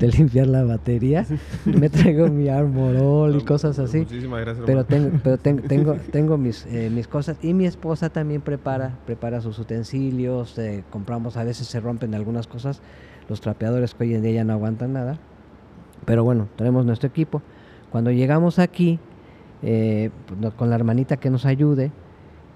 limpiar 0.00 0.46
la 0.46 0.64
batería. 0.64 1.26
me 1.64 1.88
traigo 1.88 2.28
mi 2.28 2.48
armorol 2.48 3.36
y 3.36 3.44
cosas 3.44 3.78
así. 3.78 3.98
Muchísimas 3.98 4.40
gracias. 4.40 4.66
Pero 4.66 4.84
tengo, 4.84 5.18
pero 5.22 5.38
tengo, 5.68 5.94
tengo, 6.12 6.36
mis, 6.36 6.66
eh, 6.66 6.90
mis 6.90 7.08
cosas 7.08 7.38
y 7.42 7.54
mi 7.54 7.66
esposa 7.66 8.10
también 8.10 8.42
prepara, 8.42 8.98
prepara 9.06 9.40
sus 9.40 9.58
utensilios, 9.58 10.58
eh, 10.58 10.84
compramos, 10.90 11.36
a 11.36 11.44
veces 11.44 11.66
se 11.66 11.80
rompen 11.80 12.14
algunas 12.14 12.46
cosas, 12.46 12.82
los 13.28 13.40
trapeadores 13.40 13.94
que 13.94 14.04
hoy 14.04 14.14
en 14.14 14.22
día 14.22 14.32
ya 14.32 14.44
no 14.44 14.52
aguantan 14.52 14.92
nada. 14.92 15.18
Pero 16.04 16.24
bueno, 16.24 16.48
tenemos 16.56 16.84
nuestro 16.86 17.08
equipo. 17.08 17.42
Cuando 17.90 18.10
llegamos 18.10 18.58
aquí, 18.58 18.98
eh, 19.62 20.10
pues, 20.26 20.54
con 20.54 20.70
la 20.70 20.76
hermanita 20.76 21.16
que 21.16 21.30
nos 21.30 21.46
ayude, 21.46 21.90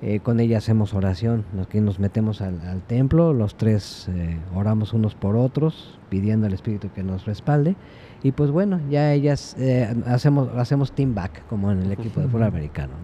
eh, 0.03 0.21
con 0.21 0.41
ella 0.41 0.57
hacemos 0.57 0.95
oración, 0.95 1.45
nos, 1.53 1.75
nos 1.75 1.99
metemos 1.99 2.41
al, 2.41 2.83
templo, 2.87 3.35
los 3.35 3.57
tres 3.57 4.09
eh, 4.09 4.39
oramos 4.55 4.95
unos 4.95 5.15
por 5.15 5.37
otros, 5.37 5.99
pidiendo 6.09 6.47
al 6.47 6.55
Espíritu 6.55 6.91
que 6.91 7.03
nos 7.03 7.27
respalde. 7.27 7.77
Y 8.23 8.33
pues 8.33 8.51
bueno, 8.51 8.81
ya 8.89 9.13
ellas 9.13 9.55
eh, 9.59 9.95
hacemos, 10.07 10.49
hacemos 10.57 10.93
team 10.93 11.15
back, 11.15 11.47
como 11.49 11.71
en 11.71 11.83
el 11.83 11.93
equipo 11.93 12.21
de 12.21 12.29
fútbol 12.29 12.45
americano. 12.45 12.95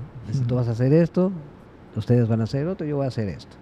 Tú 0.48 0.54
vas 0.54 0.68
a 0.68 0.70
hacer 0.70 0.92
esto, 0.94 1.32
ustedes 1.96 2.28
van 2.28 2.40
a 2.40 2.44
hacer 2.44 2.66
otro, 2.66 2.86
yo 2.86 2.96
voy 2.96 3.04
a 3.04 3.08
hacer 3.08 3.28
esto. 3.28 3.56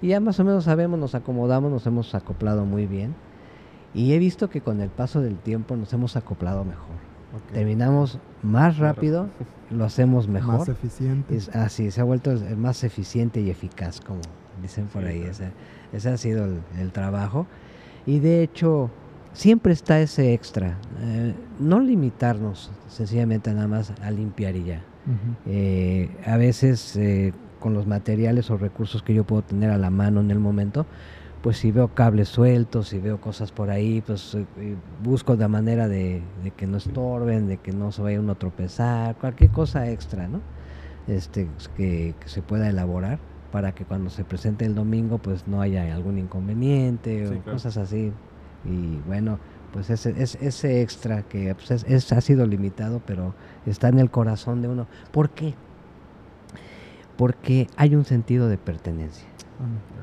Y 0.00 0.08
ya 0.08 0.20
más 0.20 0.38
o 0.38 0.44
menos 0.44 0.64
sabemos, 0.64 0.98
nos 0.98 1.16
acomodamos, 1.16 1.72
nos 1.72 1.86
hemos 1.86 2.14
acoplado 2.14 2.64
muy 2.64 2.86
bien. 2.86 3.14
Y 3.94 4.12
he 4.12 4.18
visto 4.18 4.48
que 4.48 4.60
con 4.60 4.80
el 4.80 4.90
paso 4.90 5.20
del 5.20 5.36
tiempo 5.36 5.76
nos 5.76 5.92
hemos 5.92 6.16
acoplado 6.16 6.64
mejor. 6.64 7.00
Terminamos 7.52 8.18
más 8.42 8.78
rápido, 8.78 9.28
lo 9.70 9.84
hacemos 9.84 10.28
mejor. 10.28 10.60
Más 10.60 10.68
eficiente. 10.68 11.36
Es, 11.36 11.48
así, 11.50 11.90
se 11.90 12.00
ha 12.00 12.04
vuelto 12.04 12.34
más 12.56 12.82
eficiente 12.84 13.40
y 13.40 13.50
eficaz, 13.50 14.00
como 14.00 14.20
dicen 14.60 14.86
por 14.86 15.04
ahí. 15.04 15.22
Ese, 15.92 16.08
ha 16.08 16.16
sido 16.16 16.46
el, 16.78 16.92
trabajo. 16.92 17.46
Y 18.06 18.18
de 18.18 18.42
hecho, 18.42 18.90
siempre 19.32 19.72
está 19.72 20.00
ese 20.00 20.32
extra. 20.34 20.78
Eh, 21.00 21.34
no 21.58 21.80
limitarnos 21.80 22.72
sencillamente 22.88 23.52
nada 23.52 23.68
más 23.68 23.92
a 24.02 24.10
limpiar 24.10 24.56
y 24.56 24.64
ya. 24.64 24.82
Eh, 25.46 26.08
a 26.24 26.36
veces 26.36 26.94
eh, 26.96 27.32
con 27.58 27.74
los 27.74 27.86
materiales 27.86 28.50
o 28.50 28.56
recursos 28.56 29.02
que 29.02 29.14
yo 29.14 29.24
puedo 29.24 29.42
tener 29.42 29.70
a 29.70 29.78
la 29.78 29.90
mano 29.90 30.20
en 30.20 30.30
el 30.30 30.38
momento, 30.38 30.86
pues 31.42 31.56
si 31.56 31.72
veo 31.72 31.88
cables 31.88 32.28
sueltos, 32.28 32.88
si 32.88 32.98
veo 32.98 33.20
cosas 33.20 33.50
por 33.52 33.70
ahí, 33.70 34.02
pues 34.02 34.34
eh, 34.34 34.46
eh, 34.58 34.76
busco 35.02 35.34
la 35.36 35.48
manera 35.48 35.88
de, 35.88 36.22
que 36.56 36.66
no 36.66 36.76
estorben, 36.76 37.46
de 37.46 37.56
que 37.56 37.72
no 37.72 37.92
se 37.92 38.02
vaya 38.02 38.20
uno 38.20 38.32
a 38.32 38.38
tropezar, 38.38 39.16
cualquier 39.16 39.50
cosa 39.50 39.88
extra, 39.90 40.28
¿no? 40.28 40.40
Este, 41.08 41.48
que, 41.76 42.14
se 42.26 42.42
pueda 42.42 42.68
elaborar 42.68 43.18
para 43.50 43.72
que 43.72 43.84
cuando 43.84 44.10
se 44.10 44.22
presente 44.22 44.64
el 44.64 44.74
domingo 44.74 45.18
pues 45.18 45.48
no 45.48 45.60
haya 45.60 45.92
algún 45.92 46.18
inconveniente 46.18 47.26
o 47.26 47.42
cosas 47.42 47.76
así. 47.78 48.12
Y 48.64 48.96
bueno, 49.06 49.38
pues 49.72 49.88
ese, 49.90 50.14
ese 50.22 50.82
extra 50.82 51.22
que 51.22 51.54
pues, 51.54 51.70
es, 51.70 52.12
ha 52.12 52.20
sido 52.20 52.46
limitado, 52.46 53.00
pero 53.06 53.34
está 53.66 53.88
en 53.88 53.98
el 53.98 54.10
corazón 54.10 54.60
de 54.60 54.68
uno. 54.68 54.86
¿Por 55.10 55.30
qué? 55.30 55.54
Porque 57.16 57.66
hay 57.76 57.96
un 57.96 58.04
sentido 58.04 58.48
de 58.48 58.58
pertenencia 58.58 59.29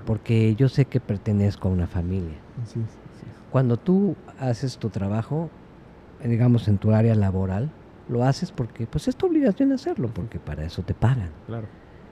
porque 0.06 0.56
yo 0.56 0.70
sé 0.70 0.86
que 0.86 1.00
pertenezco 1.00 1.68
a 1.68 1.72
una 1.72 1.88
familia. 1.88 2.38
Cuando 3.52 3.78
tú 3.78 4.16
haces 4.40 4.78
tu 4.78 4.90
trabajo, 4.90 5.50
digamos 6.24 6.68
en 6.68 6.78
tu 6.78 6.92
área 6.92 7.16
laboral, 7.16 7.70
lo 8.10 8.24
haces 8.24 8.52
porque 8.52 8.88
pues 8.88 9.08
es 9.08 9.16
tu 9.16 9.28
obligación 9.28 9.72
hacerlo, 9.72 10.10
porque 10.14 10.40
para 10.40 10.64
eso 10.64 10.82
te 10.84 10.94
pagan. 10.94 11.30
Claro. 11.46 11.68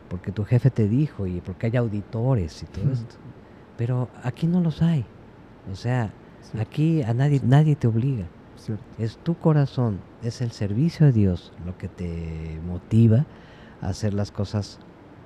Porque 0.09 0.31
tu 0.31 0.43
jefe 0.43 0.69
te 0.69 0.87
dijo 0.87 1.25
y 1.25 1.41
porque 1.41 1.67
hay 1.67 1.77
auditores 1.77 2.63
y 2.63 2.65
todo 2.67 2.91
esto. 2.91 3.15
Pero 3.77 4.09
aquí 4.23 4.47
no 4.47 4.61
los 4.61 4.81
hay. 4.81 5.05
O 5.71 5.75
sea, 5.75 6.11
aquí 6.59 7.01
a 7.01 7.13
nadie 7.13 7.41
nadie 7.43 7.75
te 7.75 7.87
obliga. 7.87 8.25
Es 8.97 9.17
tu 9.17 9.35
corazón, 9.35 9.99
es 10.23 10.41
el 10.41 10.51
servicio 10.51 11.07
a 11.07 11.11
Dios 11.11 11.53
lo 11.65 11.77
que 11.77 11.87
te 11.87 12.59
motiva 12.65 13.25
a 13.81 13.89
hacer 13.89 14.13
las 14.13 14.31
cosas 14.31 14.79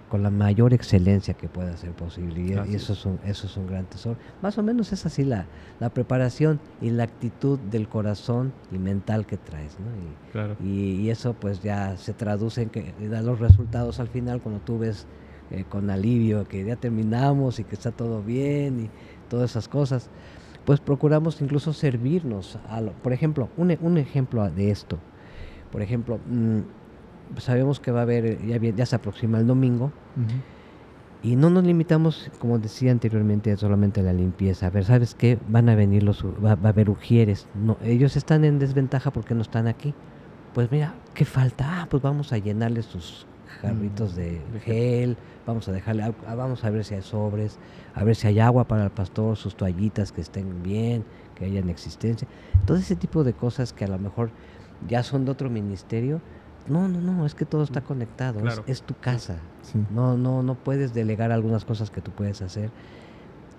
con 0.09 0.23
la 0.23 0.31
mayor 0.31 0.73
excelencia 0.73 1.35
que 1.35 1.47
pueda 1.47 1.77
ser 1.77 1.91
posible. 1.91 2.41
Y, 2.41 2.75
eso, 2.75 2.93
es 2.93 3.05
un, 3.05 3.19
eso 3.25 3.47
es 3.47 3.55
un 3.55 3.67
gran 3.67 3.85
tesoro. 3.85 4.17
Más 4.41 4.57
o 4.57 4.63
menos 4.63 4.91
es 4.91 5.05
así 5.05 5.23
la, 5.23 5.45
la 5.79 5.89
preparación 5.91 6.59
y 6.81 6.89
la 6.89 7.03
actitud 7.03 7.59
del 7.59 7.87
corazón 7.87 8.51
y 8.71 8.79
mental 8.79 9.25
que 9.25 9.37
traes. 9.37 9.77
¿no? 9.79 10.65
Y, 10.65 11.09
eso 11.09 11.33
pues 11.33 11.61
ya 11.61 11.97
se 11.97 12.13
traduce 12.13 12.63
en 12.63 12.69
que 12.69 12.93
da 13.09 13.21
los 13.21 13.39
resultados 13.39 13.99
al 13.99 14.09
final 14.09 14.41
cuando 14.41 14.61
tú 14.61 14.77
ves 14.77 15.07
eh, 15.49 15.63
con 15.67 15.89
alivio 15.89 16.47
que 16.47 16.63
ya 16.63 16.75
terminamos 16.75 17.59
y 17.59 17.63
que 17.63 17.73
está 17.73 17.91
todo 17.91 18.21
bien 18.21 18.79
y 18.85 18.89
todas 19.29 19.51
esas 19.51 19.67
cosas. 19.67 20.09
Pues 20.65 20.79
procuramos 20.79 21.41
incluso 21.41 21.73
servirnos. 21.73 22.57
A 22.69 22.81
por 22.81 23.13
ejemplo, 23.13 23.49
un, 23.57 23.75
un 23.81 23.97
ejemplo 23.97 24.49
de 24.49 24.71
esto. 24.71 24.97
Por 25.71 25.81
ejemplo, 25.81 26.19
mm, 26.27 26.59
sabemos 27.37 27.79
que 27.79 27.91
va 27.91 27.99
a 27.99 28.03
haber, 28.03 28.45
ya, 28.45 28.57
ya 28.57 28.85
se 28.85 28.95
aproxima 28.95 29.39
el 29.39 29.47
domingo, 29.47 29.91
y 31.21 31.35
no 31.35 31.49
nos 31.49 31.65
limitamos, 31.65 32.31
como 32.39 32.59
decía 32.59 32.91
anteriormente, 32.91 33.55
solamente 33.57 33.99
a 33.99 34.03
la 34.03 34.13
limpieza. 34.13 34.67
A 34.67 34.69
ver, 34.69 34.85
¿sabes 34.85 35.15
qué? 35.15 35.37
Van 35.49 35.67
a 35.67 35.75
venir 35.75 36.03
los, 36.03 36.23
va, 36.23 36.51
a 36.51 36.69
haber 36.69 36.89
ujieres. 36.89 37.47
No, 37.55 37.77
ellos 37.83 38.15
están 38.15 38.45
en 38.45 38.57
desventaja 38.57 39.11
porque 39.11 39.35
no 39.35 39.41
están 39.41 39.67
aquí. 39.67 39.93
Pues 40.53 40.71
mira, 40.71 40.95
¿qué 41.13 41.25
falta? 41.25 41.81
Ah, 41.81 41.87
pues 41.89 42.01
vamos 42.01 42.31
a 42.31 42.37
llenarles 42.37 42.85
sus 42.85 43.27
jarritos 43.61 44.15
de 44.15 44.39
gel, 44.63 45.17
vamos 45.45 45.67
a 45.67 45.71
dejarle, 45.71 46.03
ah, 46.03 46.35
vamos 46.35 46.63
a 46.63 46.69
ver 46.69 46.85
si 46.85 46.95
hay 46.95 47.01
sobres, 47.01 47.59
a 47.93 48.03
ver 48.03 48.15
si 48.15 48.27
hay 48.27 48.39
agua 48.39 48.65
para 48.65 48.85
el 48.85 48.91
pastor, 48.91 49.35
sus 49.35 49.55
toallitas 49.55 50.11
que 50.11 50.21
estén 50.21 50.63
bien, 50.63 51.03
que 51.35 51.45
hayan 51.45 51.69
existencia. 51.69 52.27
Todo 52.65 52.77
ese 52.77 52.95
tipo 52.95 53.23
de 53.23 53.33
cosas 53.33 53.73
que 53.73 53.83
a 53.83 53.87
lo 53.87 53.99
mejor 53.99 54.29
ya 54.87 55.03
son 55.03 55.25
de 55.25 55.31
otro 55.31 55.49
ministerio, 55.49 56.21
no, 56.69 56.87
no, 56.87 56.99
no, 56.99 57.25
es 57.25 57.35
que 57.35 57.45
todo 57.45 57.63
está 57.63 57.81
conectado, 57.81 58.41
es, 58.67 58.81
tu 58.83 58.93
casa. 58.95 59.37
No, 59.93 60.17
no, 60.17 60.43
no 60.43 60.55
puedes 60.55 60.93
delegar 60.93 61.31
algunas 61.31 61.65
cosas 61.65 61.91
que 61.91 62.01
tú 62.01 62.11
puedes 62.11 62.41
hacer. 62.41 62.69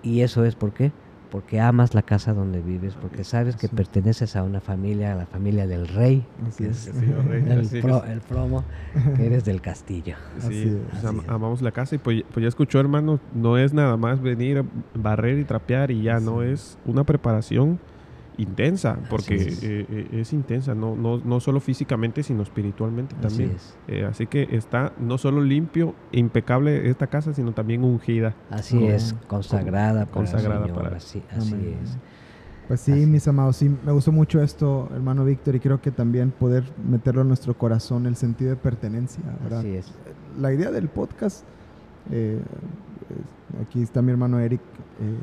Y 0.03 0.21
eso 0.21 0.45
es 0.45 0.55
por 0.55 0.71
qué? 0.73 0.91
Porque 1.29 1.61
amas 1.61 1.93
la 1.93 2.01
casa 2.01 2.33
donde 2.33 2.61
vives, 2.61 2.95
porque 2.95 3.23
sabes 3.23 3.55
que 3.55 3.69
perteneces 3.69 4.35
a 4.35 4.43
una 4.43 4.59
familia, 4.59 5.13
a 5.13 5.15
la 5.15 5.25
familia 5.25 5.65
del 5.65 5.87
rey, 5.87 6.25
el, 6.59 8.21
promo, 8.27 8.65
que 9.15 9.27
eres 9.27 9.45
del 9.45 9.61
castillo. 9.61 10.15
Sí, 10.39 10.77
amamos 11.27 11.61
la 11.61 11.71
casa 11.71 11.95
y 11.95 11.99
pues, 11.99 12.23
pues, 12.33 12.43
ya 12.43 12.49
escuchó 12.49 12.81
hermano, 12.81 13.19
no 13.33 13.57
es 13.57 13.73
nada 13.73 13.95
más 13.95 14.21
venir, 14.21 14.65
barrer 14.93 15.39
y 15.39 15.45
trapear 15.45 15.91
y 15.91 16.01
ya, 16.01 16.19
no 16.19 16.43
es 16.43 16.77
una 16.85 17.05
preparación 17.05 17.79
intensa, 18.41 18.97
porque 19.09 19.35
es. 19.35 19.63
eh, 19.63 19.85
eh, 19.89 20.07
es 20.21 20.33
intensa, 20.33 20.73
no, 20.75 20.95
no, 20.95 21.17
no 21.17 21.39
solo 21.39 21.59
físicamente, 21.59 22.23
sino 22.23 22.43
espiritualmente 22.43 23.15
Así 23.17 23.27
también. 23.27 23.51
es. 23.55 23.77
Eh, 23.87 24.05
así 24.05 24.27
que 24.27 24.47
está 24.51 24.93
no 24.99 25.17
solo 25.17 25.41
limpio, 25.41 25.95
impecable 26.11 26.89
esta 26.89 27.07
casa, 27.07 27.33
sino 27.33 27.53
también 27.53 27.83
ungida. 27.83 28.35
Así 28.49 28.85
es, 28.85 29.15
consagrada, 29.27 30.01
para 30.05 30.11
consagrada 30.11 30.65
el 30.65 30.71
Señor, 30.71 30.83
para- 30.83 30.97
así, 30.97 31.23
así 31.29 31.53
Amén. 31.53 31.77
es. 31.83 31.97
Pues 32.67 32.79
sí, 32.81 32.91
Así. 32.93 33.05
mis 33.05 33.27
amados, 33.27 33.57
sí, 33.57 33.69
me 33.85 33.91
gustó 33.91 34.13
mucho 34.13 34.41
esto, 34.41 34.87
hermano 34.93 35.25
Víctor, 35.25 35.55
y 35.55 35.59
creo 35.59 35.81
que 35.81 35.91
también 35.91 36.31
poder 36.31 36.63
meterlo 36.89 37.21
en 37.21 37.27
nuestro 37.27 37.53
corazón, 37.57 38.05
el 38.05 38.15
sentido 38.15 38.51
de 38.51 38.55
pertenencia, 38.55 39.21
¿verdad? 39.43 39.59
Así 39.59 39.75
es. 39.75 39.93
La 40.39 40.53
idea 40.53 40.71
del 40.71 40.87
podcast, 40.87 41.43
aquí 43.61 43.81
está 43.81 44.01
mi 44.01 44.11
hermano 44.11 44.39
Eric, 44.39 44.61
eh, 45.01 45.17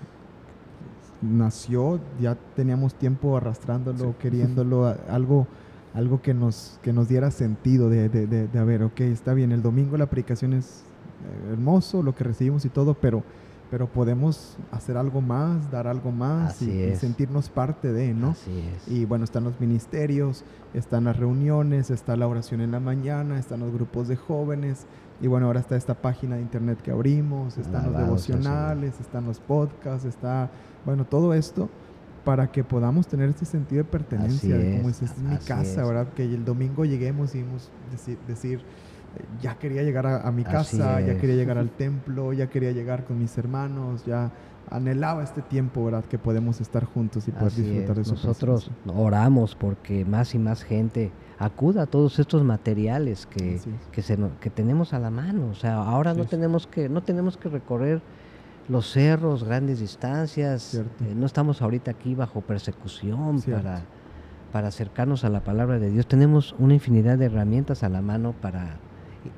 nació, 1.23 2.01
ya 2.21 2.37
teníamos 2.55 2.95
tiempo 2.95 3.37
arrastrándolo, 3.37 4.17
queriéndolo, 4.19 4.95
algo, 5.09 5.47
algo 5.95 6.23
que 6.23 6.35
nos, 6.35 6.79
que 6.83 6.93
nos 6.93 7.09
diera 7.09 7.31
sentido 7.31 7.89
de, 7.89 8.09
de, 8.09 8.27
de, 8.27 8.49
de, 8.49 8.59
a 8.59 8.65
ver, 8.65 8.83
ok, 8.83 9.01
está 9.01 9.35
bien, 9.35 9.53
el 9.53 9.63
domingo 9.63 9.97
la 9.97 10.07
predicación 10.07 10.53
es 10.53 10.85
eh, 11.25 11.53
hermoso, 11.53 12.03
lo 12.03 12.15
que 12.15 12.25
recibimos 12.25 12.65
y 12.65 12.69
todo, 12.69 12.95
pero, 12.95 13.23
pero 13.71 13.87
podemos 13.87 14.57
hacer 14.71 14.97
algo 14.97 15.21
más, 15.21 15.71
dar 15.71 15.87
algo 15.87 16.11
más 16.11 16.63
y, 16.63 16.97
sentirnos 16.97 17.51
parte 17.51 17.93
de, 17.93 18.15
¿no? 18.15 18.31
Así 18.31 18.59
es. 18.61 18.89
Y 18.89 19.05
bueno, 19.05 19.25
están 19.25 19.45
los 19.45 19.61
ministerios, 19.61 20.45
están 20.73 21.05
las 21.05 21.17
reuniones, 21.17 21.91
está 21.91 22.17
la 22.17 22.27
oración 22.27 22.61
en 22.61 22.71
la 22.71 22.81
mañana, 22.81 23.39
están 23.39 23.61
los 23.61 23.73
grupos 23.73 24.09
de 24.09 24.17
jóvenes. 24.17 24.87
Y 25.21 25.27
bueno, 25.27 25.47
ahora 25.47 25.61
está 25.61 25.77
esta 25.77 25.95
página 25.95 26.37
de 26.37 26.43
internet 26.43 26.81
que 26.81 26.91
abrimos, 26.91 27.59
están 27.59 27.75
los 27.75 27.85
Alabado 27.85 28.05
devocionales, 28.07 29.01
están 29.01 29.27
los 29.27 29.41
podcasts, 29.41 30.07
está, 30.07 30.51
bueno, 30.85 31.05
todo 31.05 31.35
esto 31.35 31.69
para 32.25 32.51
que 32.51 32.63
podamos 32.63 33.07
tener 33.07 33.29
este 33.31 33.45
sentido 33.45 33.83
de 33.83 33.89
pertenencia, 33.91 34.55
Así 34.55 34.65
de 34.65 34.77
como 34.77 34.91
es, 34.91 34.97
es, 34.97 35.11
"Esta 35.11 35.23
es 35.23 35.29
mi 35.29 35.37
casa, 35.39 35.83
es. 35.83 35.89
¿verdad? 35.89 36.13
Que 36.15 36.25
el 36.25 36.45
domingo 36.45 36.85
lleguemos 36.85 37.35
y 37.35 37.45
decir, 37.91 38.19
decir, 38.27 38.61
ya 39.41 39.55
quería 39.59 39.83
llegar 39.83 40.07
a, 40.07 40.27
a 40.27 40.33
mi 40.33 40.45
casa, 40.45 41.01
ya 41.01 41.17
quería 41.19 41.37
llegar 41.37 41.59
al 41.59 41.71
templo, 41.77 42.33
ya 42.33 42.49
quería 42.49 42.73
llegar 42.73 43.05
con 43.05 43.19
mis 43.19 43.37
hermanos, 43.39 44.05
ya 44.05 44.31
anhelaba 44.71 45.23
este 45.25 45.41
tiempo, 45.41 45.85
¿verdad? 45.87 46.05
Que 46.05 46.19
podemos 46.19 46.61
estar 46.61 46.85
juntos 46.85 47.27
y 47.27 47.31
poder 47.31 47.47
Así 47.47 47.63
disfrutar 47.63 47.91
es. 47.93 47.97
de 47.97 48.05
su 48.05 48.11
Nosotros 48.13 48.65
presencia. 48.67 49.01
oramos 49.03 49.55
porque 49.55 50.05
más 50.05 50.35
y 50.35 50.39
más 50.39 50.63
gente 50.63 51.11
acuda 51.39 51.85
a 51.85 51.87
todos 51.87 52.19
estos 52.19 52.45
materiales 52.45 53.27
que, 53.27 53.55
es. 53.55 53.67
que, 53.93 54.03
se, 54.03 54.17
no- 54.19 54.39
que 54.41 54.51
tenemos 54.51 54.93
a 54.93 54.99
la 54.99 55.11
mano. 55.11 55.49
O 55.51 55.55
sea, 55.55 55.77
ahora 55.77 56.13
no 56.13 56.27
tenemos 56.27 56.67
que 56.67 56.89
no 56.91 57.03
tenemos 57.03 57.37
que 57.39 57.49
recorrer 57.49 58.03
los 58.69 58.91
cerros, 58.93 59.43
grandes 59.45 59.81
distancias. 59.81 60.75
Eh, 60.75 60.85
no 61.17 61.25
estamos 61.25 61.63
ahorita 61.63 61.91
aquí 61.93 62.15
bajo 62.15 62.43
persecución 62.43 63.41
Cierto. 63.41 63.63
para, 63.63 63.81
para 64.53 64.69
acercarnos 64.69 65.25
a 65.25 65.31
la 65.31 65.41
palabra 65.41 65.79
de 65.79 65.91
Dios. 65.91 66.07
Tenemos 66.07 66.55
una 66.59 66.75
infinidad 66.75 67.17
de 67.17 67.25
herramientas 67.27 67.83
a 67.83 67.89
la 67.89 68.03
mano 68.03 68.35
para, 68.39 68.77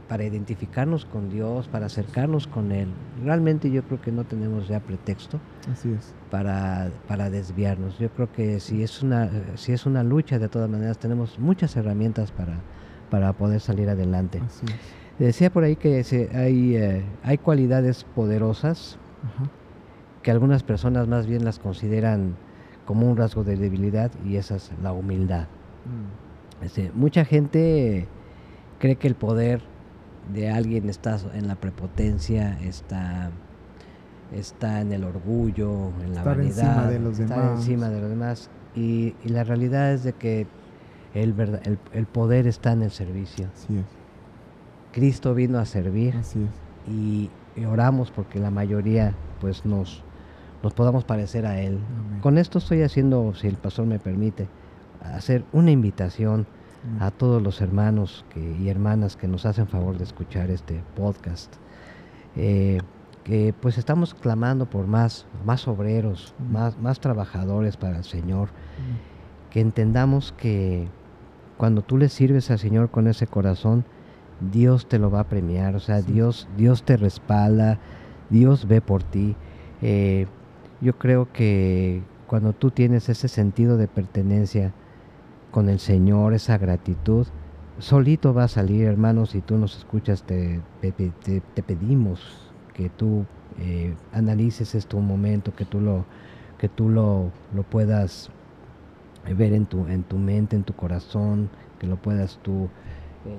para 0.09 0.25
identificarnos 0.25 1.05
con 1.05 1.29
Dios, 1.31 1.69
para 1.69 1.87
acercarnos 1.87 2.47
con 2.47 2.73
Él. 2.73 2.89
Realmente 3.25 3.71
yo 3.71 3.83
creo 3.83 4.01
que 4.01 4.13
no 4.13 4.25
tenemos 4.25 4.69
ya 4.69 4.81
pretexto 4.81 5.39
Así 5.73 5.93
es. 5.93 6.15
para, 6.31 6.91
para 7.09 7.31
desviarnos. 7.31 7.99
Yo 7.99 8.09
creo 8.11 8.31
que 8.33 8.61
si 8.61 8.83
es 8.83 9.03
una 9.03 9.31
si 9.57 9.73
es 9.73 9.87
una 9.87 10.03
lucha 10.03 10.39
de 10.39 10.49
todas 10.49 10.69
maneras 10.71 10.99
tenemos 10.99 11.39
muchas 11.39 11.77
herramientas 11.77 12.33
para, 12.33 12.59
para 13.11 13.33
poder 13.33 13.61
salir 13.61 13.89
adelante. 13.89 14.41
Así 14.47 14.67
es. 14.67 15.01
Decía 15.19 15.51
por 15.51 15.65
ahí 15.65 15.77
que 15.77 16.03
se- 16.05 16.31
hay 16.35 16.77
eh, 16.77 17.05
hay 17.23 17.39
cualidades 17.39 18.05
poderosas 18.15 18.99
Ajá. 19.25 19.51
que 20.23 20.31
algunas 20.31 20.63
personas 20.63 21.09
más 21.09 21.27
bien 21.27 21.45
las 21.45 21.59
consideran 21.59 22.35
como 22.87 23.09
un 23.11 23.17
rasgo 23.17 23.45
de 23.45 23.57
debilidad 23.57 24.11
y 24.25 24.37
esa 24.37 24.57
es 24.57 24.71
la 24.83 24.93
humildad. 24.93 25.47
Mm. 25.85 26.65
Este, 26.65 26.91
mucha 26.95 27.25
gente 27.25 28.07
cree 28.79 28.97
que 28.97 29.09
el 29.09 29.15
poder 29.15 29.63
de 30.33 30.51
alguien 30.51 30.89
está 30.89 31.19
en 31.35 31.47
la 31.49 31.55
prepotencia, 31.57 32.59
está, 32.63 33.31
está 34.35 34.81
en 34.81 34.93
el 34.93 35.05
orgullo, 35.05 35.91
en 36.03 36.15
la 36.15 36.21
Estar 36.21 36.37
vanidad, 36.37 36.59
encima 36.69 36.87
de 36.91 36.99
los 37.01 37.19
estar 37.19 37.39
demás. 37.41 37.59
encima 37.61 37.89
de 37.91 38.01
los 38.01 38.11
demás. 38.11 38.51
Y, 38.75 39.15
y 39.25 39.29
la 39.31 39.45
realidad 39.45 39.93
es 39.93 40.05
de 40.05 40.13
que 40.13 40.47
el, 41.15 41.35
verda- 41.35 41.61
el, 41.65 41.79
el 41.93 42.07
poder 42.07 42.47
está 42.47 42.73
en 42.73 42.83
el 42.83 42.91
servicio. 42.91 43.49
Así 43.55 43.77
es. 43.79 43.85
Cristo 44.93 45.35
vino 45.35 45.59
a 45.59 45.65
servir 45.67 46.17
Así 46.17 46.41
es. 46.43 46.93
y, 46.93 47.31
y 47.57 47.65
oramos 47.65 48.11
porque 48.11 48.39
la 48.39 48.51
mayoría 48.51 49.15
pues 49.41 49.65
nos, 49.65 50.03
nos 50.63 50.73
podamos 50.75 51.05
parecer 51.05 51.47
a 51.47 51.61
Él. 51.61 51.79
Amén. 52.07 52.21
Con 52.21 52.39
esto 52.39 52.59
estoy 52.59 52.83
haciendo, 52.83 53.35
si 53.35 53.47
el 53.49 53.57
pastor 53.57 53.87
me 53.87 53.99
permite, 53.99 54.49
hacer 55.03 55.45
una 55.53 55.71
invitación. 55.71 56.47
A 56.99 57.11
todos 57.11 57.43
los 57.43 57.61
hermanos 57.61 58.25
que- 58.33 58.57
y 58.59 58.69
hermanas 58.69 59.17
que 59.17 59.29
nos 59.29 59.45
hacen 59.47 59.67
favor 59.67 59.99
de 59.99 60.05
escuchar 60.05 60.51
este 60.51 60.83
podcast. 60.97 61.55
Eh, 62.37 62.79
que 63.25 63.53
pues 63.61 63.77
estamos 63.77 64.15
clamando 64.15 64.65
por 64.69 64.87
más, 64.87 65.27
más 65.45 65.69
obreros, 65.69 66.35
Mm. 66.39 66.53
más, 66.53 66.79
más 66.79 67.01
trabajadores 67.01 67.77
para 67.77 67.99
el 67.99 68.05
Señor, 68.05 68.49
Mm. 68.49 69.51
que 69.51 69.61
entendamos 69.61 70.33
que 70.33 70.89
cuando 71.59 71.83
tú 71.83 71.99
le 71.99 72.09
sirves 72.09 72.51
al 72.51 72.59
Señor 72.59 72.91
con 72.91 73.07
ese 73.09 73.27
corazón, 73.27 73.85
Dios 74.53 74.89
te 74.89 74.99
lo 74.99 75.11
va 75.11 75.21
a 75.21 75.29
premiar, 75.29 75.77
o 75.77 75.81
sea, 75.81 76.01
Sí. 76.01 76.13
Dios, 76.13 76.49
Dios 76.57 76.83
te 76.85 76.97
respalda, 76.97 77.79
Dios 78.31 78.67
ve 78.67 78.81
por 78.81 79.03
ti. 79.03 79.37
Eh, 79.83 80.27
yo 80.81 80.97
creo 80.99 81.31
que 81.31 82.03
cuando 82.27 82.55
tú 82.55 82.71
tienes 82.71 83.11
ese 83.11 83.29
sentido 83.29 83.77
de 83.77 83.87
pertenencia 83.89 84.73
con 85.51 85.69
el 85.69 85.79
Señor, 85.81 86.35
esa 86.35 86.59
gratitud, 86.59 87.27
solito 87.79 88.35
va 88.35 88.45
a 88.45 88.49
salir, 88.49 88.85
hermanos, 88.87 89.31
si 89.31 89.41
tú 89.41 89.57
nos 89.57 89.77
escuchas, 89.77 90.23
te, 90.23 90.61
te- 90.81 91.63
pedimos 91.63 92.21
que 92.75 92.89
tú 92.91 93.25
eh, 93.59 93.95
analices 94.13 94.75
esto 94.75 94.97
un 94.97 95.07
momento, 95.07 95.55
que 95.55 95.65
tú 95.65 95.81
lo, 95.81 96.05
que 96.59 96.69
tú 96.69 96.89
lo, 96.89 97.31
lo 97.55 97.63
puedas 97.65 98.31
ver 99.37 99.53
en 99.53 99.67
tu, 99.67 99.87
en 99.87 100.03
tu 100.05 100.19
mente, 100.19 100.57
en 100.57 100.65
tu 100.65 100.75
corazón, 100.75 101.49
que 101.79 101.87
lo 101.87 101.97
puedas 101.97 102.39
tú 102.43 102.65
eh, 103.27 103.37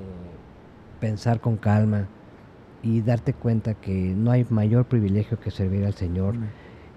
pensar 0.99 1.39
con 1.41 1.57
calma 1.57 2.07
y 2.83 3.01
darte 3.01 3.33
cuenta 3.33 3.75
que 3.75 4.13
no 4.15 4.31
hay 4.31 4.45
mayor 4.49 4.85
privilegio 4.85 5.39
que 5.39 5.51
servir 5.51 5.85
al 5.85 5.93
Señor. 5.93 6.35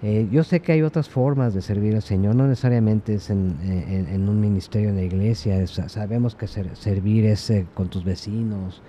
Eh, 0.07 0.27
yo 0.31 0.43
sé 0.43 0.59
que 0.59 0.71
hay 0.71 0.83
otras 0.83 1.09
formas 1.09 1.55
de 1.55 1.63
servir 1.63 1.95
al 1.95 2.03
Señor, 2.03 2.35
no 2.35 2.45
necesariamente 2.45 3.15
es 3.15 3.31
en, 3.31 3.55
en- 3.63 4.07
en 4.07 4.29
un 4.29 4.39
ministerio 4.39 4.89
en 4.89 4.97
la 4.97 5.01
iglesia, 5.01 5.59
es- 5.59 5.81
sabemos 5.87 6.35
que 6.35 6.45
ser- 6.45 6.75
servir 6.75 7.25
es 7.25 7.49
eh, 7.49 7.65
con 7.73 7.87
tus 7.89 8.03
vecinos, 8.03 8.83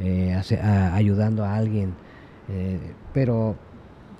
eh, 0.00 0.32
hace- 0.32 0.58
a- 0.60 0.94
ayudando 0.94 1.44
a 1.44 1.56
alguien, 1.56 1.92
pero 3.12 3.54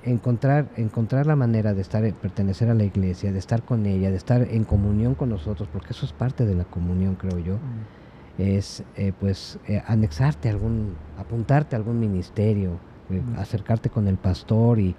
encontrar, 0.04 0.66
encontrar 0.76 1.24
la 1.26 1.36
manera 1.36 1.72
de 1.72 1.80
estar, 1.80 2.02
pertenecer 2.14 2.68
a 2.68 2.74
la 2.74 2.84
iglesia, 2.84 3.32
de 3.32 3.38
estar 3.38 3.62
con 3.62 3.86
ella, 3.86 4.10
de 4.10 4.16
estar 4.18 4.42
en 4.42 4.64
comunión 4.64 5.14
con 5.14 5.30
nosotros, 5.30 5.68
porque 5.72 5.92
eso 5.94 6.04
es 6.04 6.12
parte 6.12 6.44
de 6.44 6.54
la 6.54 6.64
comunión, 6.64 7.14
creo 7.14 7.38
yo, 7.38 7.54
Amén. 7.54 8.58
es 8.58 8.84
eh, 8.96 9.12
pues 9.18 9.58
anexarte 9.86 10.48
a 10.50 10.52
algún, 10.52 10.96
apuntarte 11.16 11.76
a 11.76 11.78
algún 11.78 11.98
ministerio, 11.98 12.72
Ujú. 13.08 13.40
acercarte 13.40 13.88
con 13.88 14.06
el 14.06 14.16
pastor 14.16 14.78
y, 14.80 14.94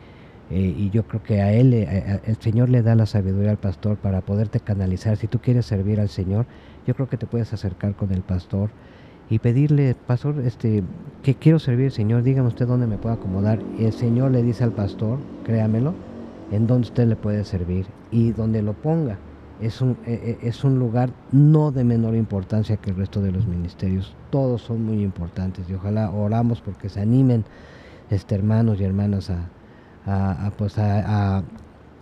eh, 0.49 0.75
y 0.77 0.89
yo 0.89 1.03
creo 1.03 1.23
que 1.23 1.41
a 1.41 1.51
él, 1.53 1.73
el 1.73 2.35
Señor 2.39 2.69
le 2.69 2.81
da 2.81 2.95
la 2.95 3.05
sabiduría 3.05 3.51
al 3.51 3.57
pastor 3.57 3.97
para 3.97 4.21
poderte 4.21 4.59
canalizar. 4.59 5.17
Si 5.17 5.27
tú 5.27 5.39
quieres 5.39 5.65
servir 5.65 5.99
al 5.99 6.09
Señor, 6.09 6.45
yo 6.85 6.93
creo 6.95 7.09
que 7.09 7.17
te 7.17 7.25
puedes 7.25 7.53
acercar 7.53 7.95
con 7.95 8.11
el 8.11 8.21
pastor 8.21 8.69
y 9.29 9.39
pedirle, 9.39 9.95
pastor, 9.95 10.39
este, 10.45 10.83
que 11.23 11.35
quiero 11.35 11.59
servir 11.59 11.85
al 11.85 11.91
Señor, 11.91 12.23
dígame 12.23 12.47
usted 12.47 12.67
dónde 12.67 12.87
me 12.87 12.97
puedo 12.97 13.15
acomodar. 13.15 13.59
El 13.79 13.93
Señor 13.93 14.31
le 14.31 14.43
dice 14.43 14.63
al 14.63 14.73
pastor, 14.73 15.19
créamelo, 15.43 15.93
en 16.51 16.67
donde 16.67 16.87
usted 16.87 17.07
le 17.07 17.15
puede 17.15 17.43
servir 17.45 17.87
y 18.11 18.31
donde 18.31 18.61
lo 18.61 18.73
ponga. 18.73 19.17
Es 19.61 19.81
un, 19.81 19.91
eh, 20.05 20.19
eh, 20.23 20.37
es 20.41 20.63
un 20.63 20.77
lugar 20.77 21.09
no 21.31 21.71
de 21.71 21.83
menor 21.83 22.15
importancia 22.15 22.77
que 22.77 22.89
el 22.89 22.97
resto 22.97 23.21
de 23.21 23.31
los 23.31 23.47
ministerios. 23.47 24.13
Todos 24.29 24.61
son 24.61 24.83
muy 24.83 25.01
importantes 25.01 25.69
y 25.69 25.73
ojalá 25.73 26.11
oramos 26.11 26.59
porque 26.61 26.89
se 26.89 26.99
animen 26.99 27.45
este, 28.09 28.35
hermanos 28.35 28.81
y 28.81 28.83
hermanas 28.83 29.29
a, 29.29 29.47
a, 30.05 30.47
a, 30.47 30.51
pues 30.51 30.77
a, 30.77 31.37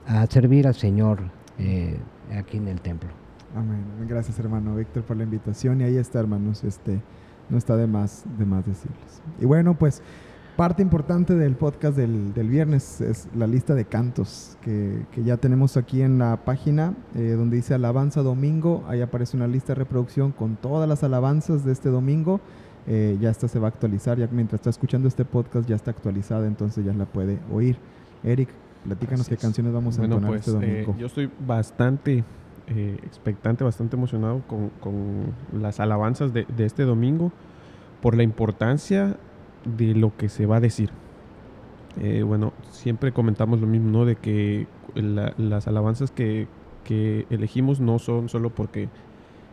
a- 0.07 0.27
servir 0.27 0.67
al 0.67 0.75
Señor 0.75 1.19
eh, 1.57 1.97
aquí 2.37 2.57
en 2.57 2.67
el 2.67 2.81
templo. 2.81 3.09
Amén. 3.55 3.83
Gracias, 4.07 4.39
hermano 4.39 4.75
Víctor, 4.75 5.03
por 5.03 5.17
la 5.17 5.23
invitación. 5.23 5.81
Y 5.81 5.83
ahí 5.83 5.97
está, 5.97 6.19
hermanos. 6.19 6.63
Este, 6.63 7.01
no 7.49 7.57
está 7.57 7.75
de 7.75 7.87
más, 7.87 8.23
de 8.37 8.45
más 8.45 8.65
decirles. 8.65 9.21
Y 9.39 9.45
bueno, 9.45 9.77
pues 9.77 10.01
parte 10.55 10.81
importante 10.81 11.35
del 11.35 11.55
podcast 11.55 11.97
del, 11.97 12.33
del 12.33 12.49
viernes 12.49 13.01
es 13.01 13.27
la 13.35 13.47
lista 13.47 13.73
de 13.75 13.85
cantos 13.85 14.57
que, 14.61 15.05
que 15.11 15.23
ya 15.23 15.37
tenemos 15.37 15.75
aquí 15.77 16.01
en 16.01 16.17
la 16.19 16.37
página 16.45 16.93
eh, 17.15 17.31
donde 17.37 17.57
dice 17.57 17.73
Alabanza 17.73 18.21
Domingo. 18.21 18.83
Ahí 18.87 19.01
aparece 19.01 19.35
una 19.37 19.47
lista 19.47 19.73
de 19.73 19.79
reproducción 19.79 20.31
con 20.31 20.55
todas 20.55 20.87
las 20.87 21.03
alabanzas 21.03 21.65
de 21.65 21.71
este 21.73 21.89
domingo. 21.89 22.39
Eh, 22.87 23.17
ya 23.21 23.29
esta 23.29 23.47
se 23.47 23.59
va 23.59 23.67
a 23.67 23.69
actualizar. 23.69 24.17
Ya 24.17 24.27
mientras 24.31 24.59
está 24.59 24.69
escuchando 24.69 25.07
este 25.07 25.23
podcast 25.25 25.67
ya 25.69 25.75
está 25.75 25.91
actualizada, 25.91 26.47
entonces 26.47 26.83
ya 26.85 26.93
la 26.93 27.05
puede 27.05 27.39
oír. 27.51 27.77
Eric, 28.23 28.49
platícanos 28.83 29.21
Así 29.21 29.29
qué 29.29 29.35
es. 29.35 29.41
canciones 29.41 29.73
vamos 29.73 29.97
a 29.97 30.01
Bueno, 30.01 30.15
entonar 30.15 30.31
pues 30.39 30.47
este 30.47 30.65
eh, 30.65 30.81
domingo. 30.81 30.95
yo 30.99 31.05
estoy 31.07 31.29
bastante 31.45 32.23
eh, 32.67 32.97
expectante, 33.03 33.63
bastante 33.63 33.95
emocionado 33.95 34.41
con, 34.47 34.69
con 34.79 35.33
las 35.59 35.79
alabanzas 35.79 36.33
de, 36.33 36.45
de 36.55 36.65
este 36.65 36.83
domingo 36.83 37.31
por 38.01 38.15
la 38.15 38.23
importancia 38.23 39.17
de 39.77 39.93
lo 39.93 40.15
que 40.17 40.29
se 40.29 40.45
va 40.47 40.57
a 40.57 40.59
decir. 40.59 40.89
Eh, 41.99 42.23
bueno, 42.23 42.53
siempre 42.71 43.11
comentamos 43.11 43.59
lo 43.59 43.67
mismo, 43.67 43.89
¿no? 43.91 44.05
De 44.05 44.15
que 44.15 44.65
la- 44.95 45.33
las 45.37 45.67
alabanzas 45.67 46.09
que, 46.11 46.47
que 46.85 47.25
elegimos 47.29 47.79
no 47.79 47.99
son 47.99 48.29
solo 48.29 48.49
porque 48.49 48.87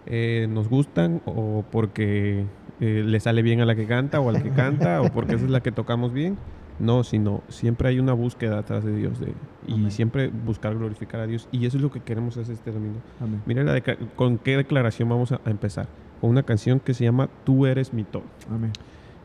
eh, 0.06 0.46
nos 0.48 0.68
gustan 0.68 1.20
o 1.26 1.64
porque 1.70 2.44
eh, 2.80 3.02
le 3.04 3.20
sale 3.20 3.42
bien 3.42 3.60
a 3.60 3.64
la 3.66 3.74
que 3.74 3.86
canta 3.86 4.20
o 4.20 4.28
al 4.28 4.42
que 4.42 4.50
canta 4.50 5.00
o 5.02 5.10
porque 5.12 5.34
esa 5.34 5.44
es 5.44 5.50
la 5.50 5.60
que 5.62 5.72
tocamos 5.72 6.12
bien. 6.12 6.36
No, 6.78 7.02
sino 7.02 7.42
siempre 7.48 7.88
hay 7.88 7.98
una 7.98 8.12
búsqueda 8.12 8.58
atrás 8.58 8.84
de 8.84 8.94
Dios 8.94 9.18
de, 9.18 9.32
y 9.66 9.72
Amén. 9.74 9.90
siempre 9.90 10.28
buscar 10.28 10.76
glorificar 10.76 11.20
a 11.20 11.26
Dios. 11.26 11.48
Y 11.50 11.66
eso 11.66 11.76
es 11.76 11.82
lo 11.82 11.90
que 11.90 11.98
queremos 11.98 12.36
hacer 12.36 12.54
este 12.54 12.70
domingo. 12.70 13.00
Amén. 13.20 13.42
Mira 13.46 13.64
la 13.64 13.82
con 14.14 14.38
qué 14.38 14.56
declaración 14.56 15.08
vamos 15.08 15.32
a, 15.32 15.40
a 15.44 15.50
empezar. 15.50 15.88
Con 16.20 16.30
una 16.30 16.44
canción 16.44 16.78
que 16.78 16.94
se 16.94 17.02
llama 17.02 17.28
Tú 17.44 17.66
eres 17.66 17.92
mi 17.92 18.04
todo. 18.04 18.22
Amén. 18.48 18.70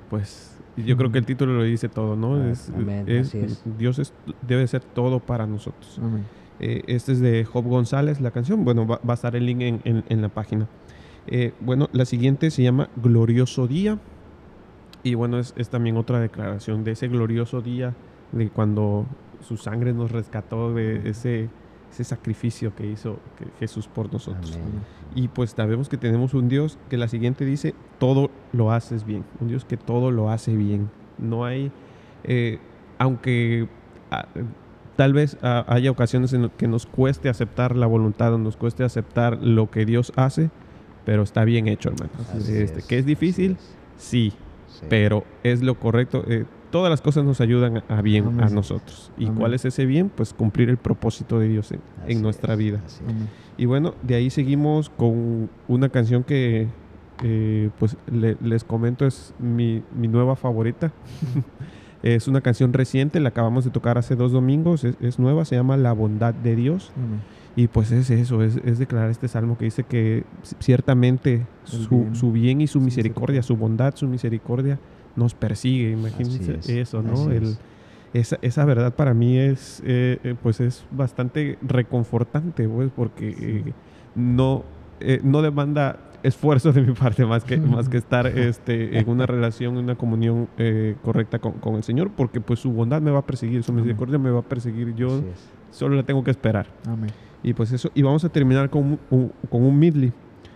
Pues 0.09 0.57
yo 0.77 0.97
creo 0.97 1.11
que 1.11 1.19
el 1.19 1.25
título 1.25 1.53
lo 1.53 1.63
dice 1.63 1.89
todo, 1.89 2.15
¿no? 2.15 2.35
Ah, 2.35 2.49
Es- 2.51 2.69
amén, 2.75 3.05
es- 3.07 3.35
es. 3.35 3.63
Dios 3.77 3.99
es- 3.99 4.13
debe 4.47 4.65
ser 4.67 4.81
todo 4.83 5.19
para 5.19 5.45
nosotros. 5.45 5.99
Amén. 6.01 6.23
Eh, 6.59 6.83
este 6.87 7.11
es 7.11 7.19
de 7.19 7.45
Job 7.45 7.65
González, 7.65 8.21
la 8.21 8.31
canción. 8.31 8.63
Bueno, 8.63 8.87
va, 8.87 8.99
va 9.07 9.13
a 9.13 9.15
estar 9.15 9.35
el 9.35 9.45
link 9.45 9.61
en, 9.61 9.81
en- 9.83 10.03
en 10.09 10.21
la 10.21 10.29
página. 10.29 10.67
Eh, 11.27 11.53
bueno, 11.61 11.89
la 11.93 12.05
siguiente 12.05 12.51
se 12.51 12.63
llama 12.63 12.89
Glorioso 12.95 13.67
Día. 13.67 13.99
Y 15.03 15.15
bueno, 15.15 15.37
es, 15.39 15.53
es 15.57 15.69
también 15.69 15.97
otra 15.97 16.19
declaración 16.19 16.83
de 16.83 16.91
ese 16.91 17.09
glorioso 17.09 17.61
día, 17.61 17.93
de 18.31 18.49
cuando 18.49 19.05
su 19.41 19.57
sangre 19.57 19.93
nos 19.93 20.11
rescató 20.11 20.73
de 20.73 21.09
ese, 21.09 21.49
ese 21.91 22.03
sacrificio 22.05 22.73
que 22.73 22.87
hizo 22.87 23.19
que- 23.37 23.47
Jesús 23.59 23.87
por 23.87 24.11
nosotros. 24.13 24.53
Amén. 24.55 24.81
Y 25.13 25.27
pues 25.27 25.51
sabemos 25.51 25.89
que 25.89 25.97
tenemos 25.97 26.33
un 26.33 26.47
Dios 26.47 26.77
que 26.89 26.95
la 26.97 27.09
siguiente 27.09 27.43
dice, 27.43 27.75
todo 27.99 28.31
lo 28.53 28.71
haces 28.71 29.05
bien. 29.05 29.25
Un 29.41 29.49
Dios 29.49 29.65
que 29.65 29.75
todo 29.75 30.09
lo 30.09 30.29
hace 30.29 30.55
bien. 30.55 30.89
No 31.17 31.43
hay, 31.43 31.69
eh, 32.23 32.59
aunque 32.97 33.67
ah, 34.09 34.25
tal 34.95 35.11
vez 35.11 35.37
ah, 35.41 35.65
haya 35.67 35.91
ocasiones 35.91 36.31
en 36.31 36.49
que 36.49 36.69
nos 36.69 36.85
cueste 36.85 37.27
aceptar 37.27 37.75
la 37.75 37.87
voluntad 37.87 38.33
o 38.33 38.37
nos 38.37 38.55
cueste 38.55 38.85
aceptar 38.85 39.37
lo 39.43 39.69
que 39.69 39.85
Dios 39.85 40.13
hace, 40.15 40.49
pero 41.05 41.23
está 41.23 41.43
bien 41.45 41.67
hecho, 41.67 41.89
hermanos. 41.89 42.15
Así 42.33 42.53
Este, 42.55 42.79
es, 42.79 42.85
que 42.85 42.97
es 42.99 43.05
difícil, 43.05 43.57
sí, 43.97 44.33
Sí. 44.67 44.85
pero 44.89 45.23
es 45.43 45.61
lo 45.61 45.75
correcto. 45.79 46.23
Eh, 46.27 46.45
todas 46.71 46.89
las 46.89 47.01
cosas 47.01 47.23
nos 47.23 47.39
ayudan 47.41 47.83
a- 47.87 48.01
bien 48.01 48.25
Amén. 48.25 48.45
a 48.45 48.49
nosotros. 48.49 49.11
¿Y 49.17 49.25
Amén. 49.25 49.37
cuál 49.37 49.53
es 49.53 49.65
ese 49.65 49.85
bien? 49.85 50.09
Pues 50.09 50.33
cumplir 50.33 50.69
el 50.69 50.77
propósito 50.77 51.37
de 51.39 51.47
Dios 51.49 51.71
en, 52.07 52.21
nuestra 52.21 52.53
es, 52.53 52.59
vida. 52.59 52.81
Y 53.57 53.65
bueno, 53.65 53.93
de 54.01 54.15
ahí 54.15 54.29
seguimos 54.31 54.89
con 54.89 55.49
una 55.67 55.89
canción 55.89 56.23
que, 56.23 56.67
eh, 57.23 57.69
pues 57.77 57.95
le- 58.11 58.37
les 58.41 58.63
comento, 58.63 59.05
es 59.05 59.35
mi, 59.37 59.83
mi 59.95 60.07
nueva 60.07 60.35
favorita. 60.35 60.91
es 62.03 62.27
una 62.27 62.41
canción 62.41 62.73
reciente, 62.73 63.19
la 63.19 63.29
acabamos 63.29 63.63
de 63.65 63.69
tocar 63.71 63.97
hace 63.99 64.15
dos 64.15 64.31
domingos, 64.31 64.83
es, 64.83 64.95
es 64.99 65.19
nueva, 65.19 65.45
se 65.45 65.55
llama 65.55 65.77
La 65.77 65.93
bondad 65.93 66.33
de 66.33 66.55
Dios. 66.55 66.91
Amén. 66.97 67.21
Y 67.55 67.67
pues 67.67 67.91
es 67.91 68.09
eso, 68.09 68.41
es, 68.41 68.55
es 68.65 68.79
declarar 68.79 69.11
este 69.11 69.27
salmo 69.27 69.57
que 69.57 69.65
dice 69.65 69.83
que 69.83 70.23
ciertamente 70.59 71.45
su, 71.65 71.87
bien, 71.89 72.15
su 72.15 72.31
bien 72.31 72.61
y 72.61 72.67
su 72.67 72.81
misericordia, 72.81 73.43
su 73.43 73.55
bondad, 73.55 73.93
su 73.95 74.07
misericordia 74.07 74.79
nos 75.15 75.35
persigue. 75.35 75.91
Imagínense 75.91 76.55
es, 76.59 76.69
eso, 76.69 77.03
¿no? 77.03 77.29
El- 77.29 77.43
es. 77.43 77.59
esa, 78.13 78.39
esa 78.41 78.65
verdad 78.65 78.95
para 78.95 79.13
mí 79.13 79.37
es, 79.37 79.81
eh, 79.85 80.17
eh, 80.23 80.35
pues 80.41 80.59
es 80.61 80.83
bastante 80.89 81.59
reconfortante, 81.61 82.67
pues, 82.67 82.89
porque 82.95 83.33
Sí. 83.33 83.37
eh, 83.69 83.73
no, 84.15 84.63
eh, 84.99 85.19
no 85.23 85.41
demanda 85.43 85.99
esfuerzo 86.23 86.71
de 86.71 86.81
mi 86.81 86.93
parte 86.93 87.23
más 87.25 87.43
que, 87.43 87.57
más 87.57 87.87
que 87.87 87.97
estar 87.97 88.25
este, 88.27 88.97
en 88.97 89.07
una 89.09 89.27
relación, 89.27 89.77
en 89.77 89.83
una 89.83 89.95
comunión 89.95 90.47
eh, 90.57 90.95
correcta 91.03 91.37
con, 91.37 91.51
con 91.53 91.75
el 91.75 91.83
Señor, 91.83 92.09
porque 92.15 92.41
pues 92.41 92.59
su 92.61 92.71
bondad 92.71 92.99
me 93.01 93.11
va 93.11 93.19
a 93.19 93.25
perseguir, 93.27 93.61
su 93.61 93.71
Amén. 93.71 93.83
misericordia 93.83 94.17
me 94.17 94.31
va 94.31 94.39
a 94.39 94.43
perseguir, 94.43 94.95
yo 94.95 95.21
solo 95.69 95.95
la 95.95 96.03
tengo 96.03 96.23
que 96.23 96.31
esperar. 96.31 96.65
Amén. 96.87 97.11
Y 97.43 97.53
pues 97.53 97.71
eso, 97.73 97.91
y 97.93 98.01
vamos 98.01 98.23
a 98.23 98.29
terminar 98.29 98.69
con 98.69 98.97
un, 99.11 99.31
con 99.49 99.63
un 99.63 99.77
medley. 99.77 100.11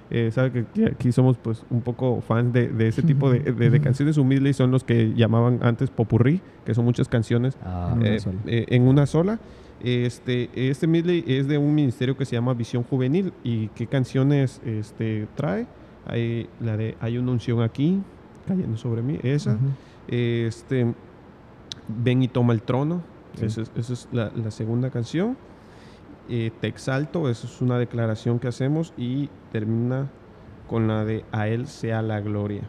Eh, 0.09 0.31
sabe 0.31 0.51
que 0.51 0.85
aquí- 0.85 1.11
somos 1.11 1.37
pues 1.37 1.65
un 1.69 1.81
poco 1.81 2.21
fans 2.21 2.53
de, 2.53 2.69
de 2.69 2.87
ese 2.87 3.01
tipo 3.03 3.29
de, 3.29 3.39
de- 3.39 3.69
de 3.69 3.81
canciones. 3.81 4.17
Un 4.17 4.29
medley 4.29 4.53
son 4.53 4.71
los 4.71 4.85
que 4.85 5.13
llamaban 5.13 5.59
antes 5.61 5.89
popurrí, 5.89 6.39
que 6.65 6.73
son 6.73 6.85
muchas 6.85 7.09
canciones 7.09 7.57
Ah, 7.61 7.89
En 7.91 7.97
una 7.99 8.09
eh, 8.15 8.19
sola. 8.19 8.37
eh, 8.45 8.65
en 8.69 8.83
una 8.87 9.05
sola. 9.05 9.39
Este, 9.83 10.49
este 10.55 10.87
medley 10.87 11.23
es 11.27 11.47
de 11.49 11.57
un 11.57 11.75
ministerio 11.75 12.15
que 12.17 12.23
se 12.25 12.35
llama 12.37 12.53
Visión 12.53 12.83
Juvenil. 12.83 13.33
¿Y 13.43 13.67
qué 13.69 13.85
canciones 13.87 14.61
este, 14.65 15.27
trae? 15.35 15.67
Hay 16.05 16.47
la 16.61 16.77
de 16.77 16.95
Hay 17.01 17.17
una 17.17 17.33
unción 17.33 17.61
aquí, 17.61 17.99
cayendo 18.47 18.77
sobre 18.77 19.01
mí, 19.01 19.19
esa. 19.23 19.55
Ujú. 19.55 19.65
Este, 20.07 20.93
Ven 21.89 22.23
y 22.23 22.27
toma 22.29 22.53
el 22.53 22.61
trono. 22.61 23.01
Sí. 23.35 23.45
Esa 23.45 23.61
es, 23.63 23.71
esa 23.75 23.93
es 23.93 24.07
la, 24.13 24.31
la 24.35 24.51
segunda 24.51 24.89
canción. 24.89 25.37
Eh, 26.29 26.51
Te 26.59 26.67
exalto, 26.67 27.29
eso 27.29 27.47
es 27.47 27.61
una 27.61 27.77
declaración 27.79 28.39
que 28.39 28.47
hacemos. 28.47 28.93
Y 28.97 29.29
termina 29.51 30.07
con 30.69 30.87
la 30.87 31.05
de 31.05 31.23
A 31.31 31.47
Él 31.47 31.67
sea 31.67 32.01
la 32.01 32.19
gloria. 32.19 32.61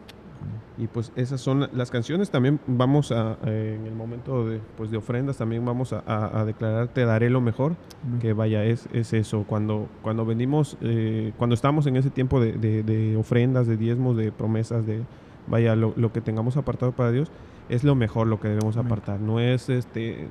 Y 0.77 0.87
pues 0.87 1.11
esas 1.17 1.41
son 1.41 1.59
la- 1.59 1.69
las 1.73 1.91
canciones. 1.91 2.29
También 2.29 2.61
vamos 2.65 3.11
a, 3.11 3.37
eh, 3.45 3.75
en 3.77 3.85
el 3.85 3.93
momento 3.95 4.47
de, 4.47 4.61
pues 4.77 4.89
de 4.89 4.95
ofrendas, 4.95 5.35
también 5.37 5.65
vamos 5.65 5.91
a, 5.91 6.01
a- 6.07 6.39
a 6.39 6.45
declarar 6.45 6.87
Te 6.87 7.03
daré 7.03 7.29
lo 7.29 7.41
mejor. 7.41 7.75
Que 8.21 8.31
vaya, 8.31 8.63
es, 8.63 8.87
es 8.93 9.11
eso. 9.11 9.43
Cuando, 9.45 9.89
cuando 10.01 10.25
venimos, 10.25 10.77
eh, 10.79 11.33
cuando 11.37 11.53
estamos 11.55 11.85
en 11.87 11.97
ese 11.97 12.09
tiempo 12.09 12.39
de, 12.39 12.53
de- 12.53 12.83
de 12.83 13.17
ofrendas, 13.17 13.67
de 13.67 13.75
diezmos, 13.75 14.15
de 14.15 14.31
promesas, 14.31 14.85
de 14.85 15.01
vaya, 15.47 15.75
lo, 15.75 15.91
lo 15.97 16.13
que 16.13 16.21
tengamos 16.21 16.55
apartado 16.55 16.93
para 16.93 17.11
Dios, 17.11 17.29
es 17.67 17.83
lo 17.83 17.93
mejor 17.95 18.27
lo 18.27 18.39
que 18.39 18.47
debemos 18.47 18.77
apartar. 18.77 19.19
No 19.19 19.41
es 19.41 19.67
este. 19.67 20.29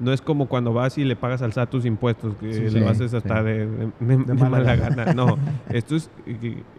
No 0.00 0.12
es 0.12 0.20
como 0.22 0.46
cuando 0.46 0.72
vas 0.72 0.96
y 0.98 1.04
le 1.04 1.16
pagas 1.16 1.42
al 1.42 1.52
SAT 1.52 1.70
tus 1.70 1.84
impuestos, 1.84 2.34
que 2.36 2.52
Sí, 2.52 2.62
lo 2.64 2.70
sí, 2.70 2.84
haces 2.84 3.14
hasta 3.14 3.38
sí. 3.40 3.44
de, 3.44 3.66
de- 3.66 3.86
de- 4.00 4.16
de 4.24 4.34
mala 4.34 4.48
mala 4.50 4.76
gana. 4.76 4.94
gana. 5.04 5.12
No, 5.14 5.36
esto 5.70 5.96
es, 5.96 6.08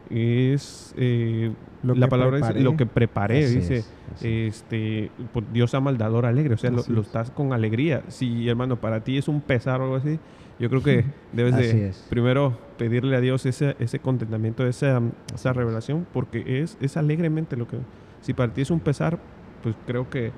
es 0.10 0.94
eh, 0.98 1.52
Lo 1.84 1.96
la 1.96 2.08
palabra 2.08 2.34
preparé. 2.38 2.54
dice 2.60 2.64
lo 2.64 2.78
que 2.78 2.86
preparé, 2.86 3.46
Así 3.46 3.56
dice. 3.58 3.76
es, 3.78 3.94
es. 4.22 4.24
Este, 4.24 5.12
pues, 5.34 5.46
Dios 5.54 5.74
ama 5.74 5.90
al 5.90 5.98
dador 5.98 6.26
alegre, 6.26 6.54
o 6.54 6.58
sea, 6.58 6.70
lo, 6.72 6.84
lo 6.88 7.02
es. 7.02 7.08
estás 7.08 7.32
con 7.32 7.54
alegría. 7.54 8.04
Si, 8.08 8.48
hermano, 8.48 8.78
para 8.78 9.04
ti 9.04 9.18
es 9.18 9.28
un 9.28 9.42
pesar 9.42 9.82
o 9.82 9.84
algo 9.86 9.96
así, 9.98 10.20
yo 10.60 10.70
creo 10.70 10.84
que 10.84 11.06
debes 11.34 11.56
de 11.56 11.90
es. 11.90 12.06
primero 12.10 12.58
pedirle 12.78 13.16
a 13.16 13.22
Dios 13.22 13.46
ese, 13.46 13.76
ese 13.80 14.00
contentamiento, 14.00 14.66
esa, 14.66 15.02
esa 15.34 15.54
revelación, 15.54 16.06
porque 16.14 16.62
es, 16.62 16.78
es 16.82 16.98
alegremente 16.98 17.56
lo 17.58 17.68
que... 17.68 17.78
Si 18.22 18.34
para 18.34 18.54
ti 18.54 18.62
es 18.62 18.72
un 18.72 18.82
pesar, 18.82 19.18
pues 19.64 19.76
creo 19.88 20.10
que, 20.10 20.32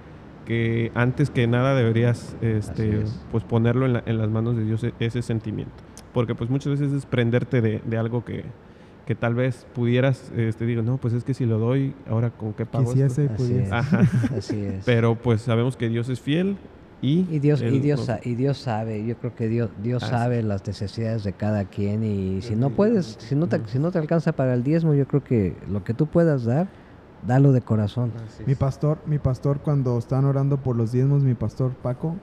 que 0.46 0.92
antes 0.96 1.30
que 1.30 1.48
nada 1.48 1.76
deberías 1.76 2.36
este, 2.42 3.04
es. 3.04 3.20
pues 3.32 3.44
ponerlo 3.44 3.86
en, 3.86 3.94
la- 3.94 4.04
en 4.06 4.18
las 4.18 4.30
manos 4.30 4.58
de 4.58 4.64
Dios 4.66 4.84
e- 4.84 4.94
ese 5.00 5.22
sentimiento. 5.22 5.74
Porque 6.14 6.36
pues 6.36 6.50
muchas 6.50 6.72
veces 6.72 6.88
es 6.88 6.94
desprenderte 6.94 7.62
de, 7.62 7.82
de 7.86 7.98
algo 7.98 8.26
que, 8.26 8.44
que 9.06 9.16
tal 9.16 9.34
vez 9.36 9.66
pudieras, 9.74 10.32
este, 10.36 10.66
digo, 10.66 10.82
no, 10.82 10.98
pues 10.98 11.14
es 11.14 11.24
que 11.24 11.34
si 11.34 11.46
lo 11.46 11.58
doy, 11.58 11.94
ahora 12.10 12.32
con 12.32 12.54
qué 12.54 12.66
pago 12.66 12.92
esto?". 12.94 13.08
Quisiese 13.08 13.24
y 13.26 13.34
Así 13.34 13.54
es. 13.58 13.72
Ajá. 13.72 14.00
Así 14.38 14.64
es. 14.64 14.84
Pero 14.86 15.16
pues 15.16 15.42
sabemos 15.42 15.78
que 15.78 15.88
Dios 15.90 16.10
es 16.10 16.20
fiel 16.20 16.58
y... 17.02 17.26
Y 17.32 17.40
Dios, 17.40 17.62
y 17.62 17.66
Él 17.66 17.82
Dios, 17.82 18.00
nos- 18.00 18.06
sa- 18.08 18.20
y 18.24 18.36
Dios 18.36 18.58
sabe, 18.58 19.06
yo 19.06 19.16
creo 19.18 19.34
que 19.36 19.48
Dios, 19.48 19.70
Dios 19.82 20.04
Así 20.04 20.12
sabe 20.12 20.44
las 20.44 20.66
necesidades 20.68 21.24
de 21.24 21.34
cada 21.34 21.66
quien 21.66 22.04
y 22.04 22.42
si 22.42 22.56
no 22.56 22.72
puedes, 22.72 23.16
si 23.20 23.36
no 23.36 23.48
te, 23.48 23.60
si 23.68 23.80
no 23.80 23.92
te 23.92 24.00
alcanza 24.00 24.34
para 24.34 24.54
el 24.54 24.64
diezmo, 24.64 24.94
yo 24.96 25.08
creo 25.08 25.24
que 25.24 25.56
lo 25.72 25.84
que 25.84 25.94
tú 25.94 26.08
puedas 26.08 26.44
dar, 26.46 26.68
dalo 27.28 27.52
de 27.52 27.62
corazón. 27.62 28.12
Así 28.26 28.44
Mi 28.46 28.56
pastor, 28.56 29.00
mi 29.06 29.18
pastor 29.20 29.60
cuando 29.60 29.98
están 29.98 30.26
orando 30.26 30.58
por 30.58 30.76
los 30.76 30.92
diezmos, 30.92 31.24
mi 31.24 31.34
pastor 31.36 31.72
Paco 31.72 32.16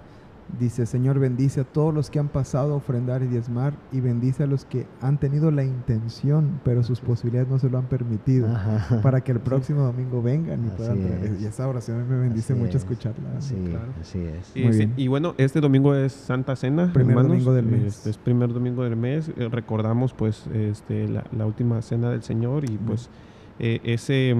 dice, 0.59 0.87
Señor, 0.87 1.19
bendice 1.19 1.61
a 1.61 1.65
todos 1.65 1.93
los 1.93 2.09
que 2.09 2.19
han 2.19 2.29
pasado 2.29 2.73
a 2.73 2.77
ofrendar 2.77 3.23
y 3.23 3.27
diezmar 3.27 3.75
y 3.93 4.01
bendice 4.01 4.45
a 4.45 4.47
los 4.47 4.65
que 4.65 4.87
han 5.03 5.19
tenido 5.19 5.51
la 5.51 5.63
intención, 5.63 6.59
pero 6.65 6.83
sus 6.83 7.01
posibilidades 7.01 7.51
no 7.51 7.59
se 7.59 7.69
lo 7.69 7.77
han 7.77 7.85
permitido, 7.85 8.49
Ajá. 8.49 9.03
para 9.03 9.21
que 9.21 9.33
el 9.33 9.41
próximo 9.41 9.83
domingo 9.83 10.23
vengan 10.23 10.65
y 10.65 10.69
Así 10.69 10.77
puedan 10.79 11.03
traer. 11.03 11.25
es. 11.35 11.43
Y 11.43 11.45
esa 11.45 11.69
oración 11.69 12.09
me 12.09 12.17
bendice 12.17 12.55
Así 12.55 12.63
mucho 12.63 12.79
es. 12.79 12.83
escucharla. 12.83 13.41
Sí, 13.43 13.57
claro. 13.69 13.93
así 14.01 14.21
es. 14.25 14.57
Y, 14.57 14.63
Muy 14.65 14.73
sí, 14.73 14.79
bien. 14.79 14.95
y 14.97 15.09
bueno, 15.09 15.35
este 15.37 15.61
domingo 15.61 15.95
es 15.95 16.15
Santa 16.15 16.57
Cena. 16.57 16.91
Primer 16.95 17.11
hermanos. 17.11 17.31
domingo 17.33 17.53
del 17.53 17.67
mes. 17.67 17.83
Este 17.99 18.09
es 18.09 18.17
primer 18.17 18.51
domingo 18.51 18.85
del 18.85 18.97
mes. 18.97 19.31
Eh, 19.37 19.51
recordamos 19.53 20.15
pues 20.15 20.47
este, 20.55 21.09
la, 21.09 21.25
la 21.37 21.45
última 21.45 21.83
cena 21.83 22.09
del 22.09 22.23
Señor 22.23 22.65
y 22.65 22.79
pues 22.79 23.11
eh, 23.59 23.81
ese 23.85 24.35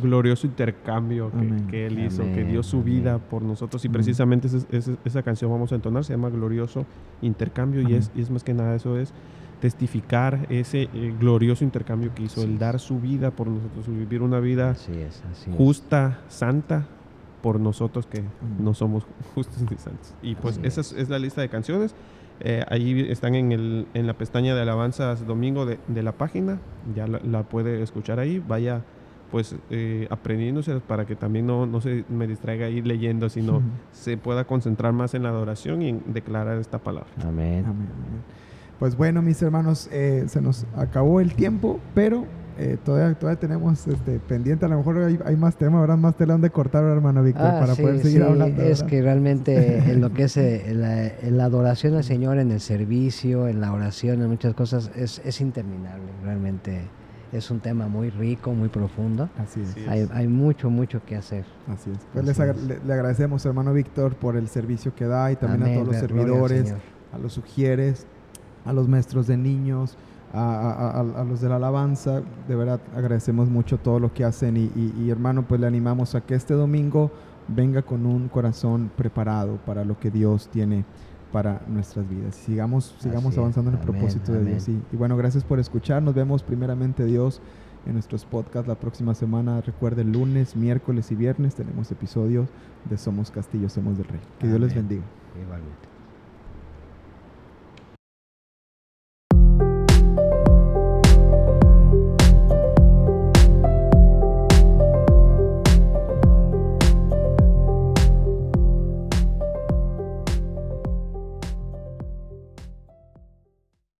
glorioso 0.00 0.46
intercambio 0.46 1.30
que, 1.70 1.86
Él 1.86 1.98
hizo, 1.98 2.22
que 2.34 2.44
dio 2.44 2.62
su 2.62 2.78
amén. 2.80 2.86
vida 2.86 3.18
por 3.18 3.42
nosotros. 3.42 3.84
Y 3.84 3.88
precisamente 3.88 4.46
esa, 4.48 4.58
esa- 4.70 4.96
esa 5.04 5.22
canción 5.22 5.50
vamos 5.50 5.72
a 5.72 5.74
entonar, 5.74 6.04
se 6.04 6.12
llama 6.14 6.28
Glorioso 6.30 6.84
Intercambio 7.22 7.88
y 7.88 7.94
es, 7.94 8.10
y 8.14 8.20
es 8.22 8.30
más 8.30 8.44
que 8.44 8.54
nada 8.54 8.74
eso 8.74 8.98
es 8.98 9.12
testificar 9.60 10.46
ese 10.50 10.82
eh, 10.94 11.14
glorioso 11.18 11.64
intercambio 11.64 12.14
que 12.14 12.22
hizo, 12.22 12.40
Así 12.40 12.48
el 12.50 12.58
dar 12.58 12.78
su 12.78 13.00
vida 13.00 13.32
por 13.32 13.48
nosotros, 13.48 13.88
vivir 13.88 14.22
una 14.22 14.38
vida 14.40 14.70
Así 14.70 14.92
es, 14.92 15.22
así 15.32 15.50
es. 15.50 15.56
justa, 15.56 16.20
santa 16.28 16.86
por 17.42 17.58
nosotros 17.60 18.06
que 18.06 18.22
no 18.60 18.72
somos 18.74 19.04
justos 19.34 19.60
ni 19.70 19.76
santos. 19.76 20.14
Y 20.22 20.34
pues 20.36 20.60
esa 20.62 20.80
es, 20.80 20.92
es. 20.92 20.98
es 20.98 21.08
la 21.08 21.18
lista 21.18 21.40
de 21.40 21.48
canciones. 21.48 21.94
Eh, 22.40 22.64
ahí 22.68 23.00
están 23.10 23.34
en, 23.34 23.50
el, 23.50 23.86
en 23.94 24.06
la 24.06 24.14
pestaña 24.14 24.54
de 24.54 24.62
alabanzas 24.62 25.26
domingo 25.26 25.66
de, 25.66 25.78
de 25.88 26.02
la 26.04 26.12
página, 26.12 26.58
ya 26.94 27.08
la, 27.08 27.18
la 27.20 27.42
puede 27.42 27.82
escuchar 27.82 28.20
ahí, 28.20 28.38
vaya 28.46 28.84
pues 29.30 29.54
eh, 29.70 30.06
aprendiéndose 30.10 30.80
para 30.80 31.06
que 31.06 31.16
también 31.16 31.46
no, 31.46 31.66
no, 31.66 31.80
se 31.80 32.04
me 32.08 32.26
distraiga 32.26 32.66
ahí 32.66 32.82
leyendo, 32.82 33.28
sino 33.28 33.62
se 33.92 34.16
pueda 34.16 34.44
concentrar 34.44 34.92
más 34.92 35.14
en 35.14 35.22
la 35.22 35.28
adoración 35.28 35.82
y 35.82 35.90
en 35.90 36.02
declarar 36.06 36.58
esta 36.58 36.78
palabra. 36.78 37.10
Amén. 37.22 37.64
Amén. 37.66 37.88
Pues 38.78 38.96
bueno, 38.96 39.22
mis 39.22 39.42
hermanos, 39.42 39.88
eh, 39.92 40.24
se 40.28 40.40
nos 40.40 40.64
acabó 40.76 41.20
el 41.20 41.34
tiempo, 41.34 41.80
pero 41.94 42.26
eh, 42.58 42.76
todavía, 42.84 43.16
todavía 43.18 43.38
tenemos 43.38 43.86
este, 43.86 44.18
pendiente, 44.18 44.66
a 44.66 44.68
lo 44.68 44.78
mejor 44.78 44.98
hay, 44.98 45.18
hay 45.24 45.36
más 45.36 45.56
temas, 45.56 45.80
habrá 45.80 45.96
más 45.96 46.16
tela 46.16 46.34
donde 46.34 46.50
cortar, 46.50 46.84
hermano 46.84 47.22
Víctor, 47.22 47.46
Ah, 47.46 47.60
para 47.60 47.74
sí, 47.74 47.82
poder 47.82 47.98
seguir 48.00 48.22
sí, 48.22 48.28
hablando. 48.28 48.62
Es 48.62 48.80
¿verdad? 48.80 48.86
que 48.86 49.02
realmente 49.02 49.78
en 49.92 50.00
lo 50.00 50.12
que 50.12 50.24
es 50.24 50.36
eh, 50.36 50.72
la, 50.74 51.06
en 51.06 51.36
la 51.36 51.44
adoración 51.44 51.94
al 51.94 52.04
Señor, 52.04 52.38
en 52.38 52.50
el 52.50 52.60
servicio, 52.60 53.46
en 53.46 53.60
la 53.60 53.72
oración, 53.72 54.22
en 54.22 54.28
muchas 54.28 54.54
cosas, 54.54 54.90
es, 54.96 55.20
es 55.24 55.40
interminable. 55.40 56.06
Realmente 56.24 56.82
es 57.32 57.50
un 57.50 57.60
tema 57.60 57.88
muy 57.88 58.10
rico, 58.10 58.52
muy 58.52 58.68
profundo. 58.68 59.28
Así 59.38 59.60
es. 59.60 59.76
Hay, 59.88 60.08
hay 60.12 60.28
mucho, 60.28 60.70
mucho 60.70 61.00
que 61.04 61.16
hacer. 61.16 61.44
Así 61.68 61.90
es. 61.90 61.98
Pues 62.12 62.16
Así 62.24 62.26
les 62.26 62.40
agra- 62.40 62.54
es. 62.54 62.62
le, 62.64 62.78
le 62.86 62.92
agradecemos, 62.92 63.44
hermano 63.46 63.72
Víctor, 63.74 64.14
por 64.16 64.36
el 64.36 64.48
servicio 64.48 64.94
que 64.94 65.04
da 65.06 65.30
y 65.32 65.36
también 65.36 65.62
a 65.70 65.74
todos 65.74 65.86
los 65.88 65.96
servidores, 65.96 66.74
a 67.12 67.18
los 67.18 67.32
sugieres, 67.32 68.06
a 68.64 68.72
los 68.72 68.88
maestros 68.88 69.26
de 69.26 69.36
niños, 69.36 69.96
a, 70.32 70.40
a- 70.40 70.90
a- 71.00 71.20
a 71.20 71.24
los 71.24 71.40
de 71.40 71.48
la 71.48 71.56
alabanza. 71.56 72.22
De 72.48 72.54
verdad 72.54 72.80
agradecemos 72.96 73.48
mucho 73.48 73.78
todo 73.78 73.98
lo 74.00 74.12
que 74.12 74.24
hacen 74.24 74.56
y, 74.56 74.70
y- 74.74 74.94
y, 74.98 75.10
hermano, 75.10 75.42
pues 75.46 75.60
le 75.60 75.66
animamos 75.66 76.14
a 76.14 76.20
que 76.22 76.34
este 76.34 76.54
domingo 76.54 77.10
venga 77.48 77.80
con 77.82 78.04
un 78.04 78.28
corazón 78.28 78.90
preparado 78.96 79.56
para 79.64 79.84
lo 79.84 79.98
que 79.98 80.10
Dios 80.10 80.48
tiene 80.48 80.84
para 81.32 81.62
nuestras 81.68 82.08
vidas. 82.08 82.34
Sigamos, 82.34 82.94
sigamos 82.98 83.26
Así 83.26 83.34
es. 83.34 83.38
avanzando 83.38 83.70
en 83.70 83.76
el 83.76 83.82
Amén, 83.82 83.94
propósito 83.94 84.32
de 84.32 84.44
Dios. 84.44 84.68
Y, 84.68 84.82
y 84.92 84.96
bueno, 84.96 85.16
gracias 85.16 85.44
por 85.44 85.58
escuchar. 85.58 86.02
Nos 86.02 86.14
vemos 86.14 86.42
primeramente 86.42 87.04
Dios 87.04 87.40
en 87.86 87.94
nuestros 87.94 88.24
podcasts 88.24 88.68
la 88.68 88.74
próxima 88.76 89.14
semana. 89.14 89.60
Recuerden, 89.60 90.12
lunes, 90.12 90.56
miércoles 90.56 91.10
y 91.12 91.14
viernes 91.14 91.54
tenemos 91.54 91.90
episodios 91.90 92.48
de 92.88 92.96
Somos 92.98 93.30
Castillo, 93.30 93.68
Somos 93.68 93.96
del 93.96 94.06
Rey. 94.08 94.20
Que 94.38 94.46
Dios 94.48 94.60
les 94.60 94.74
bendiga. 94.74 95.02
Igualmente. 95.40 95.97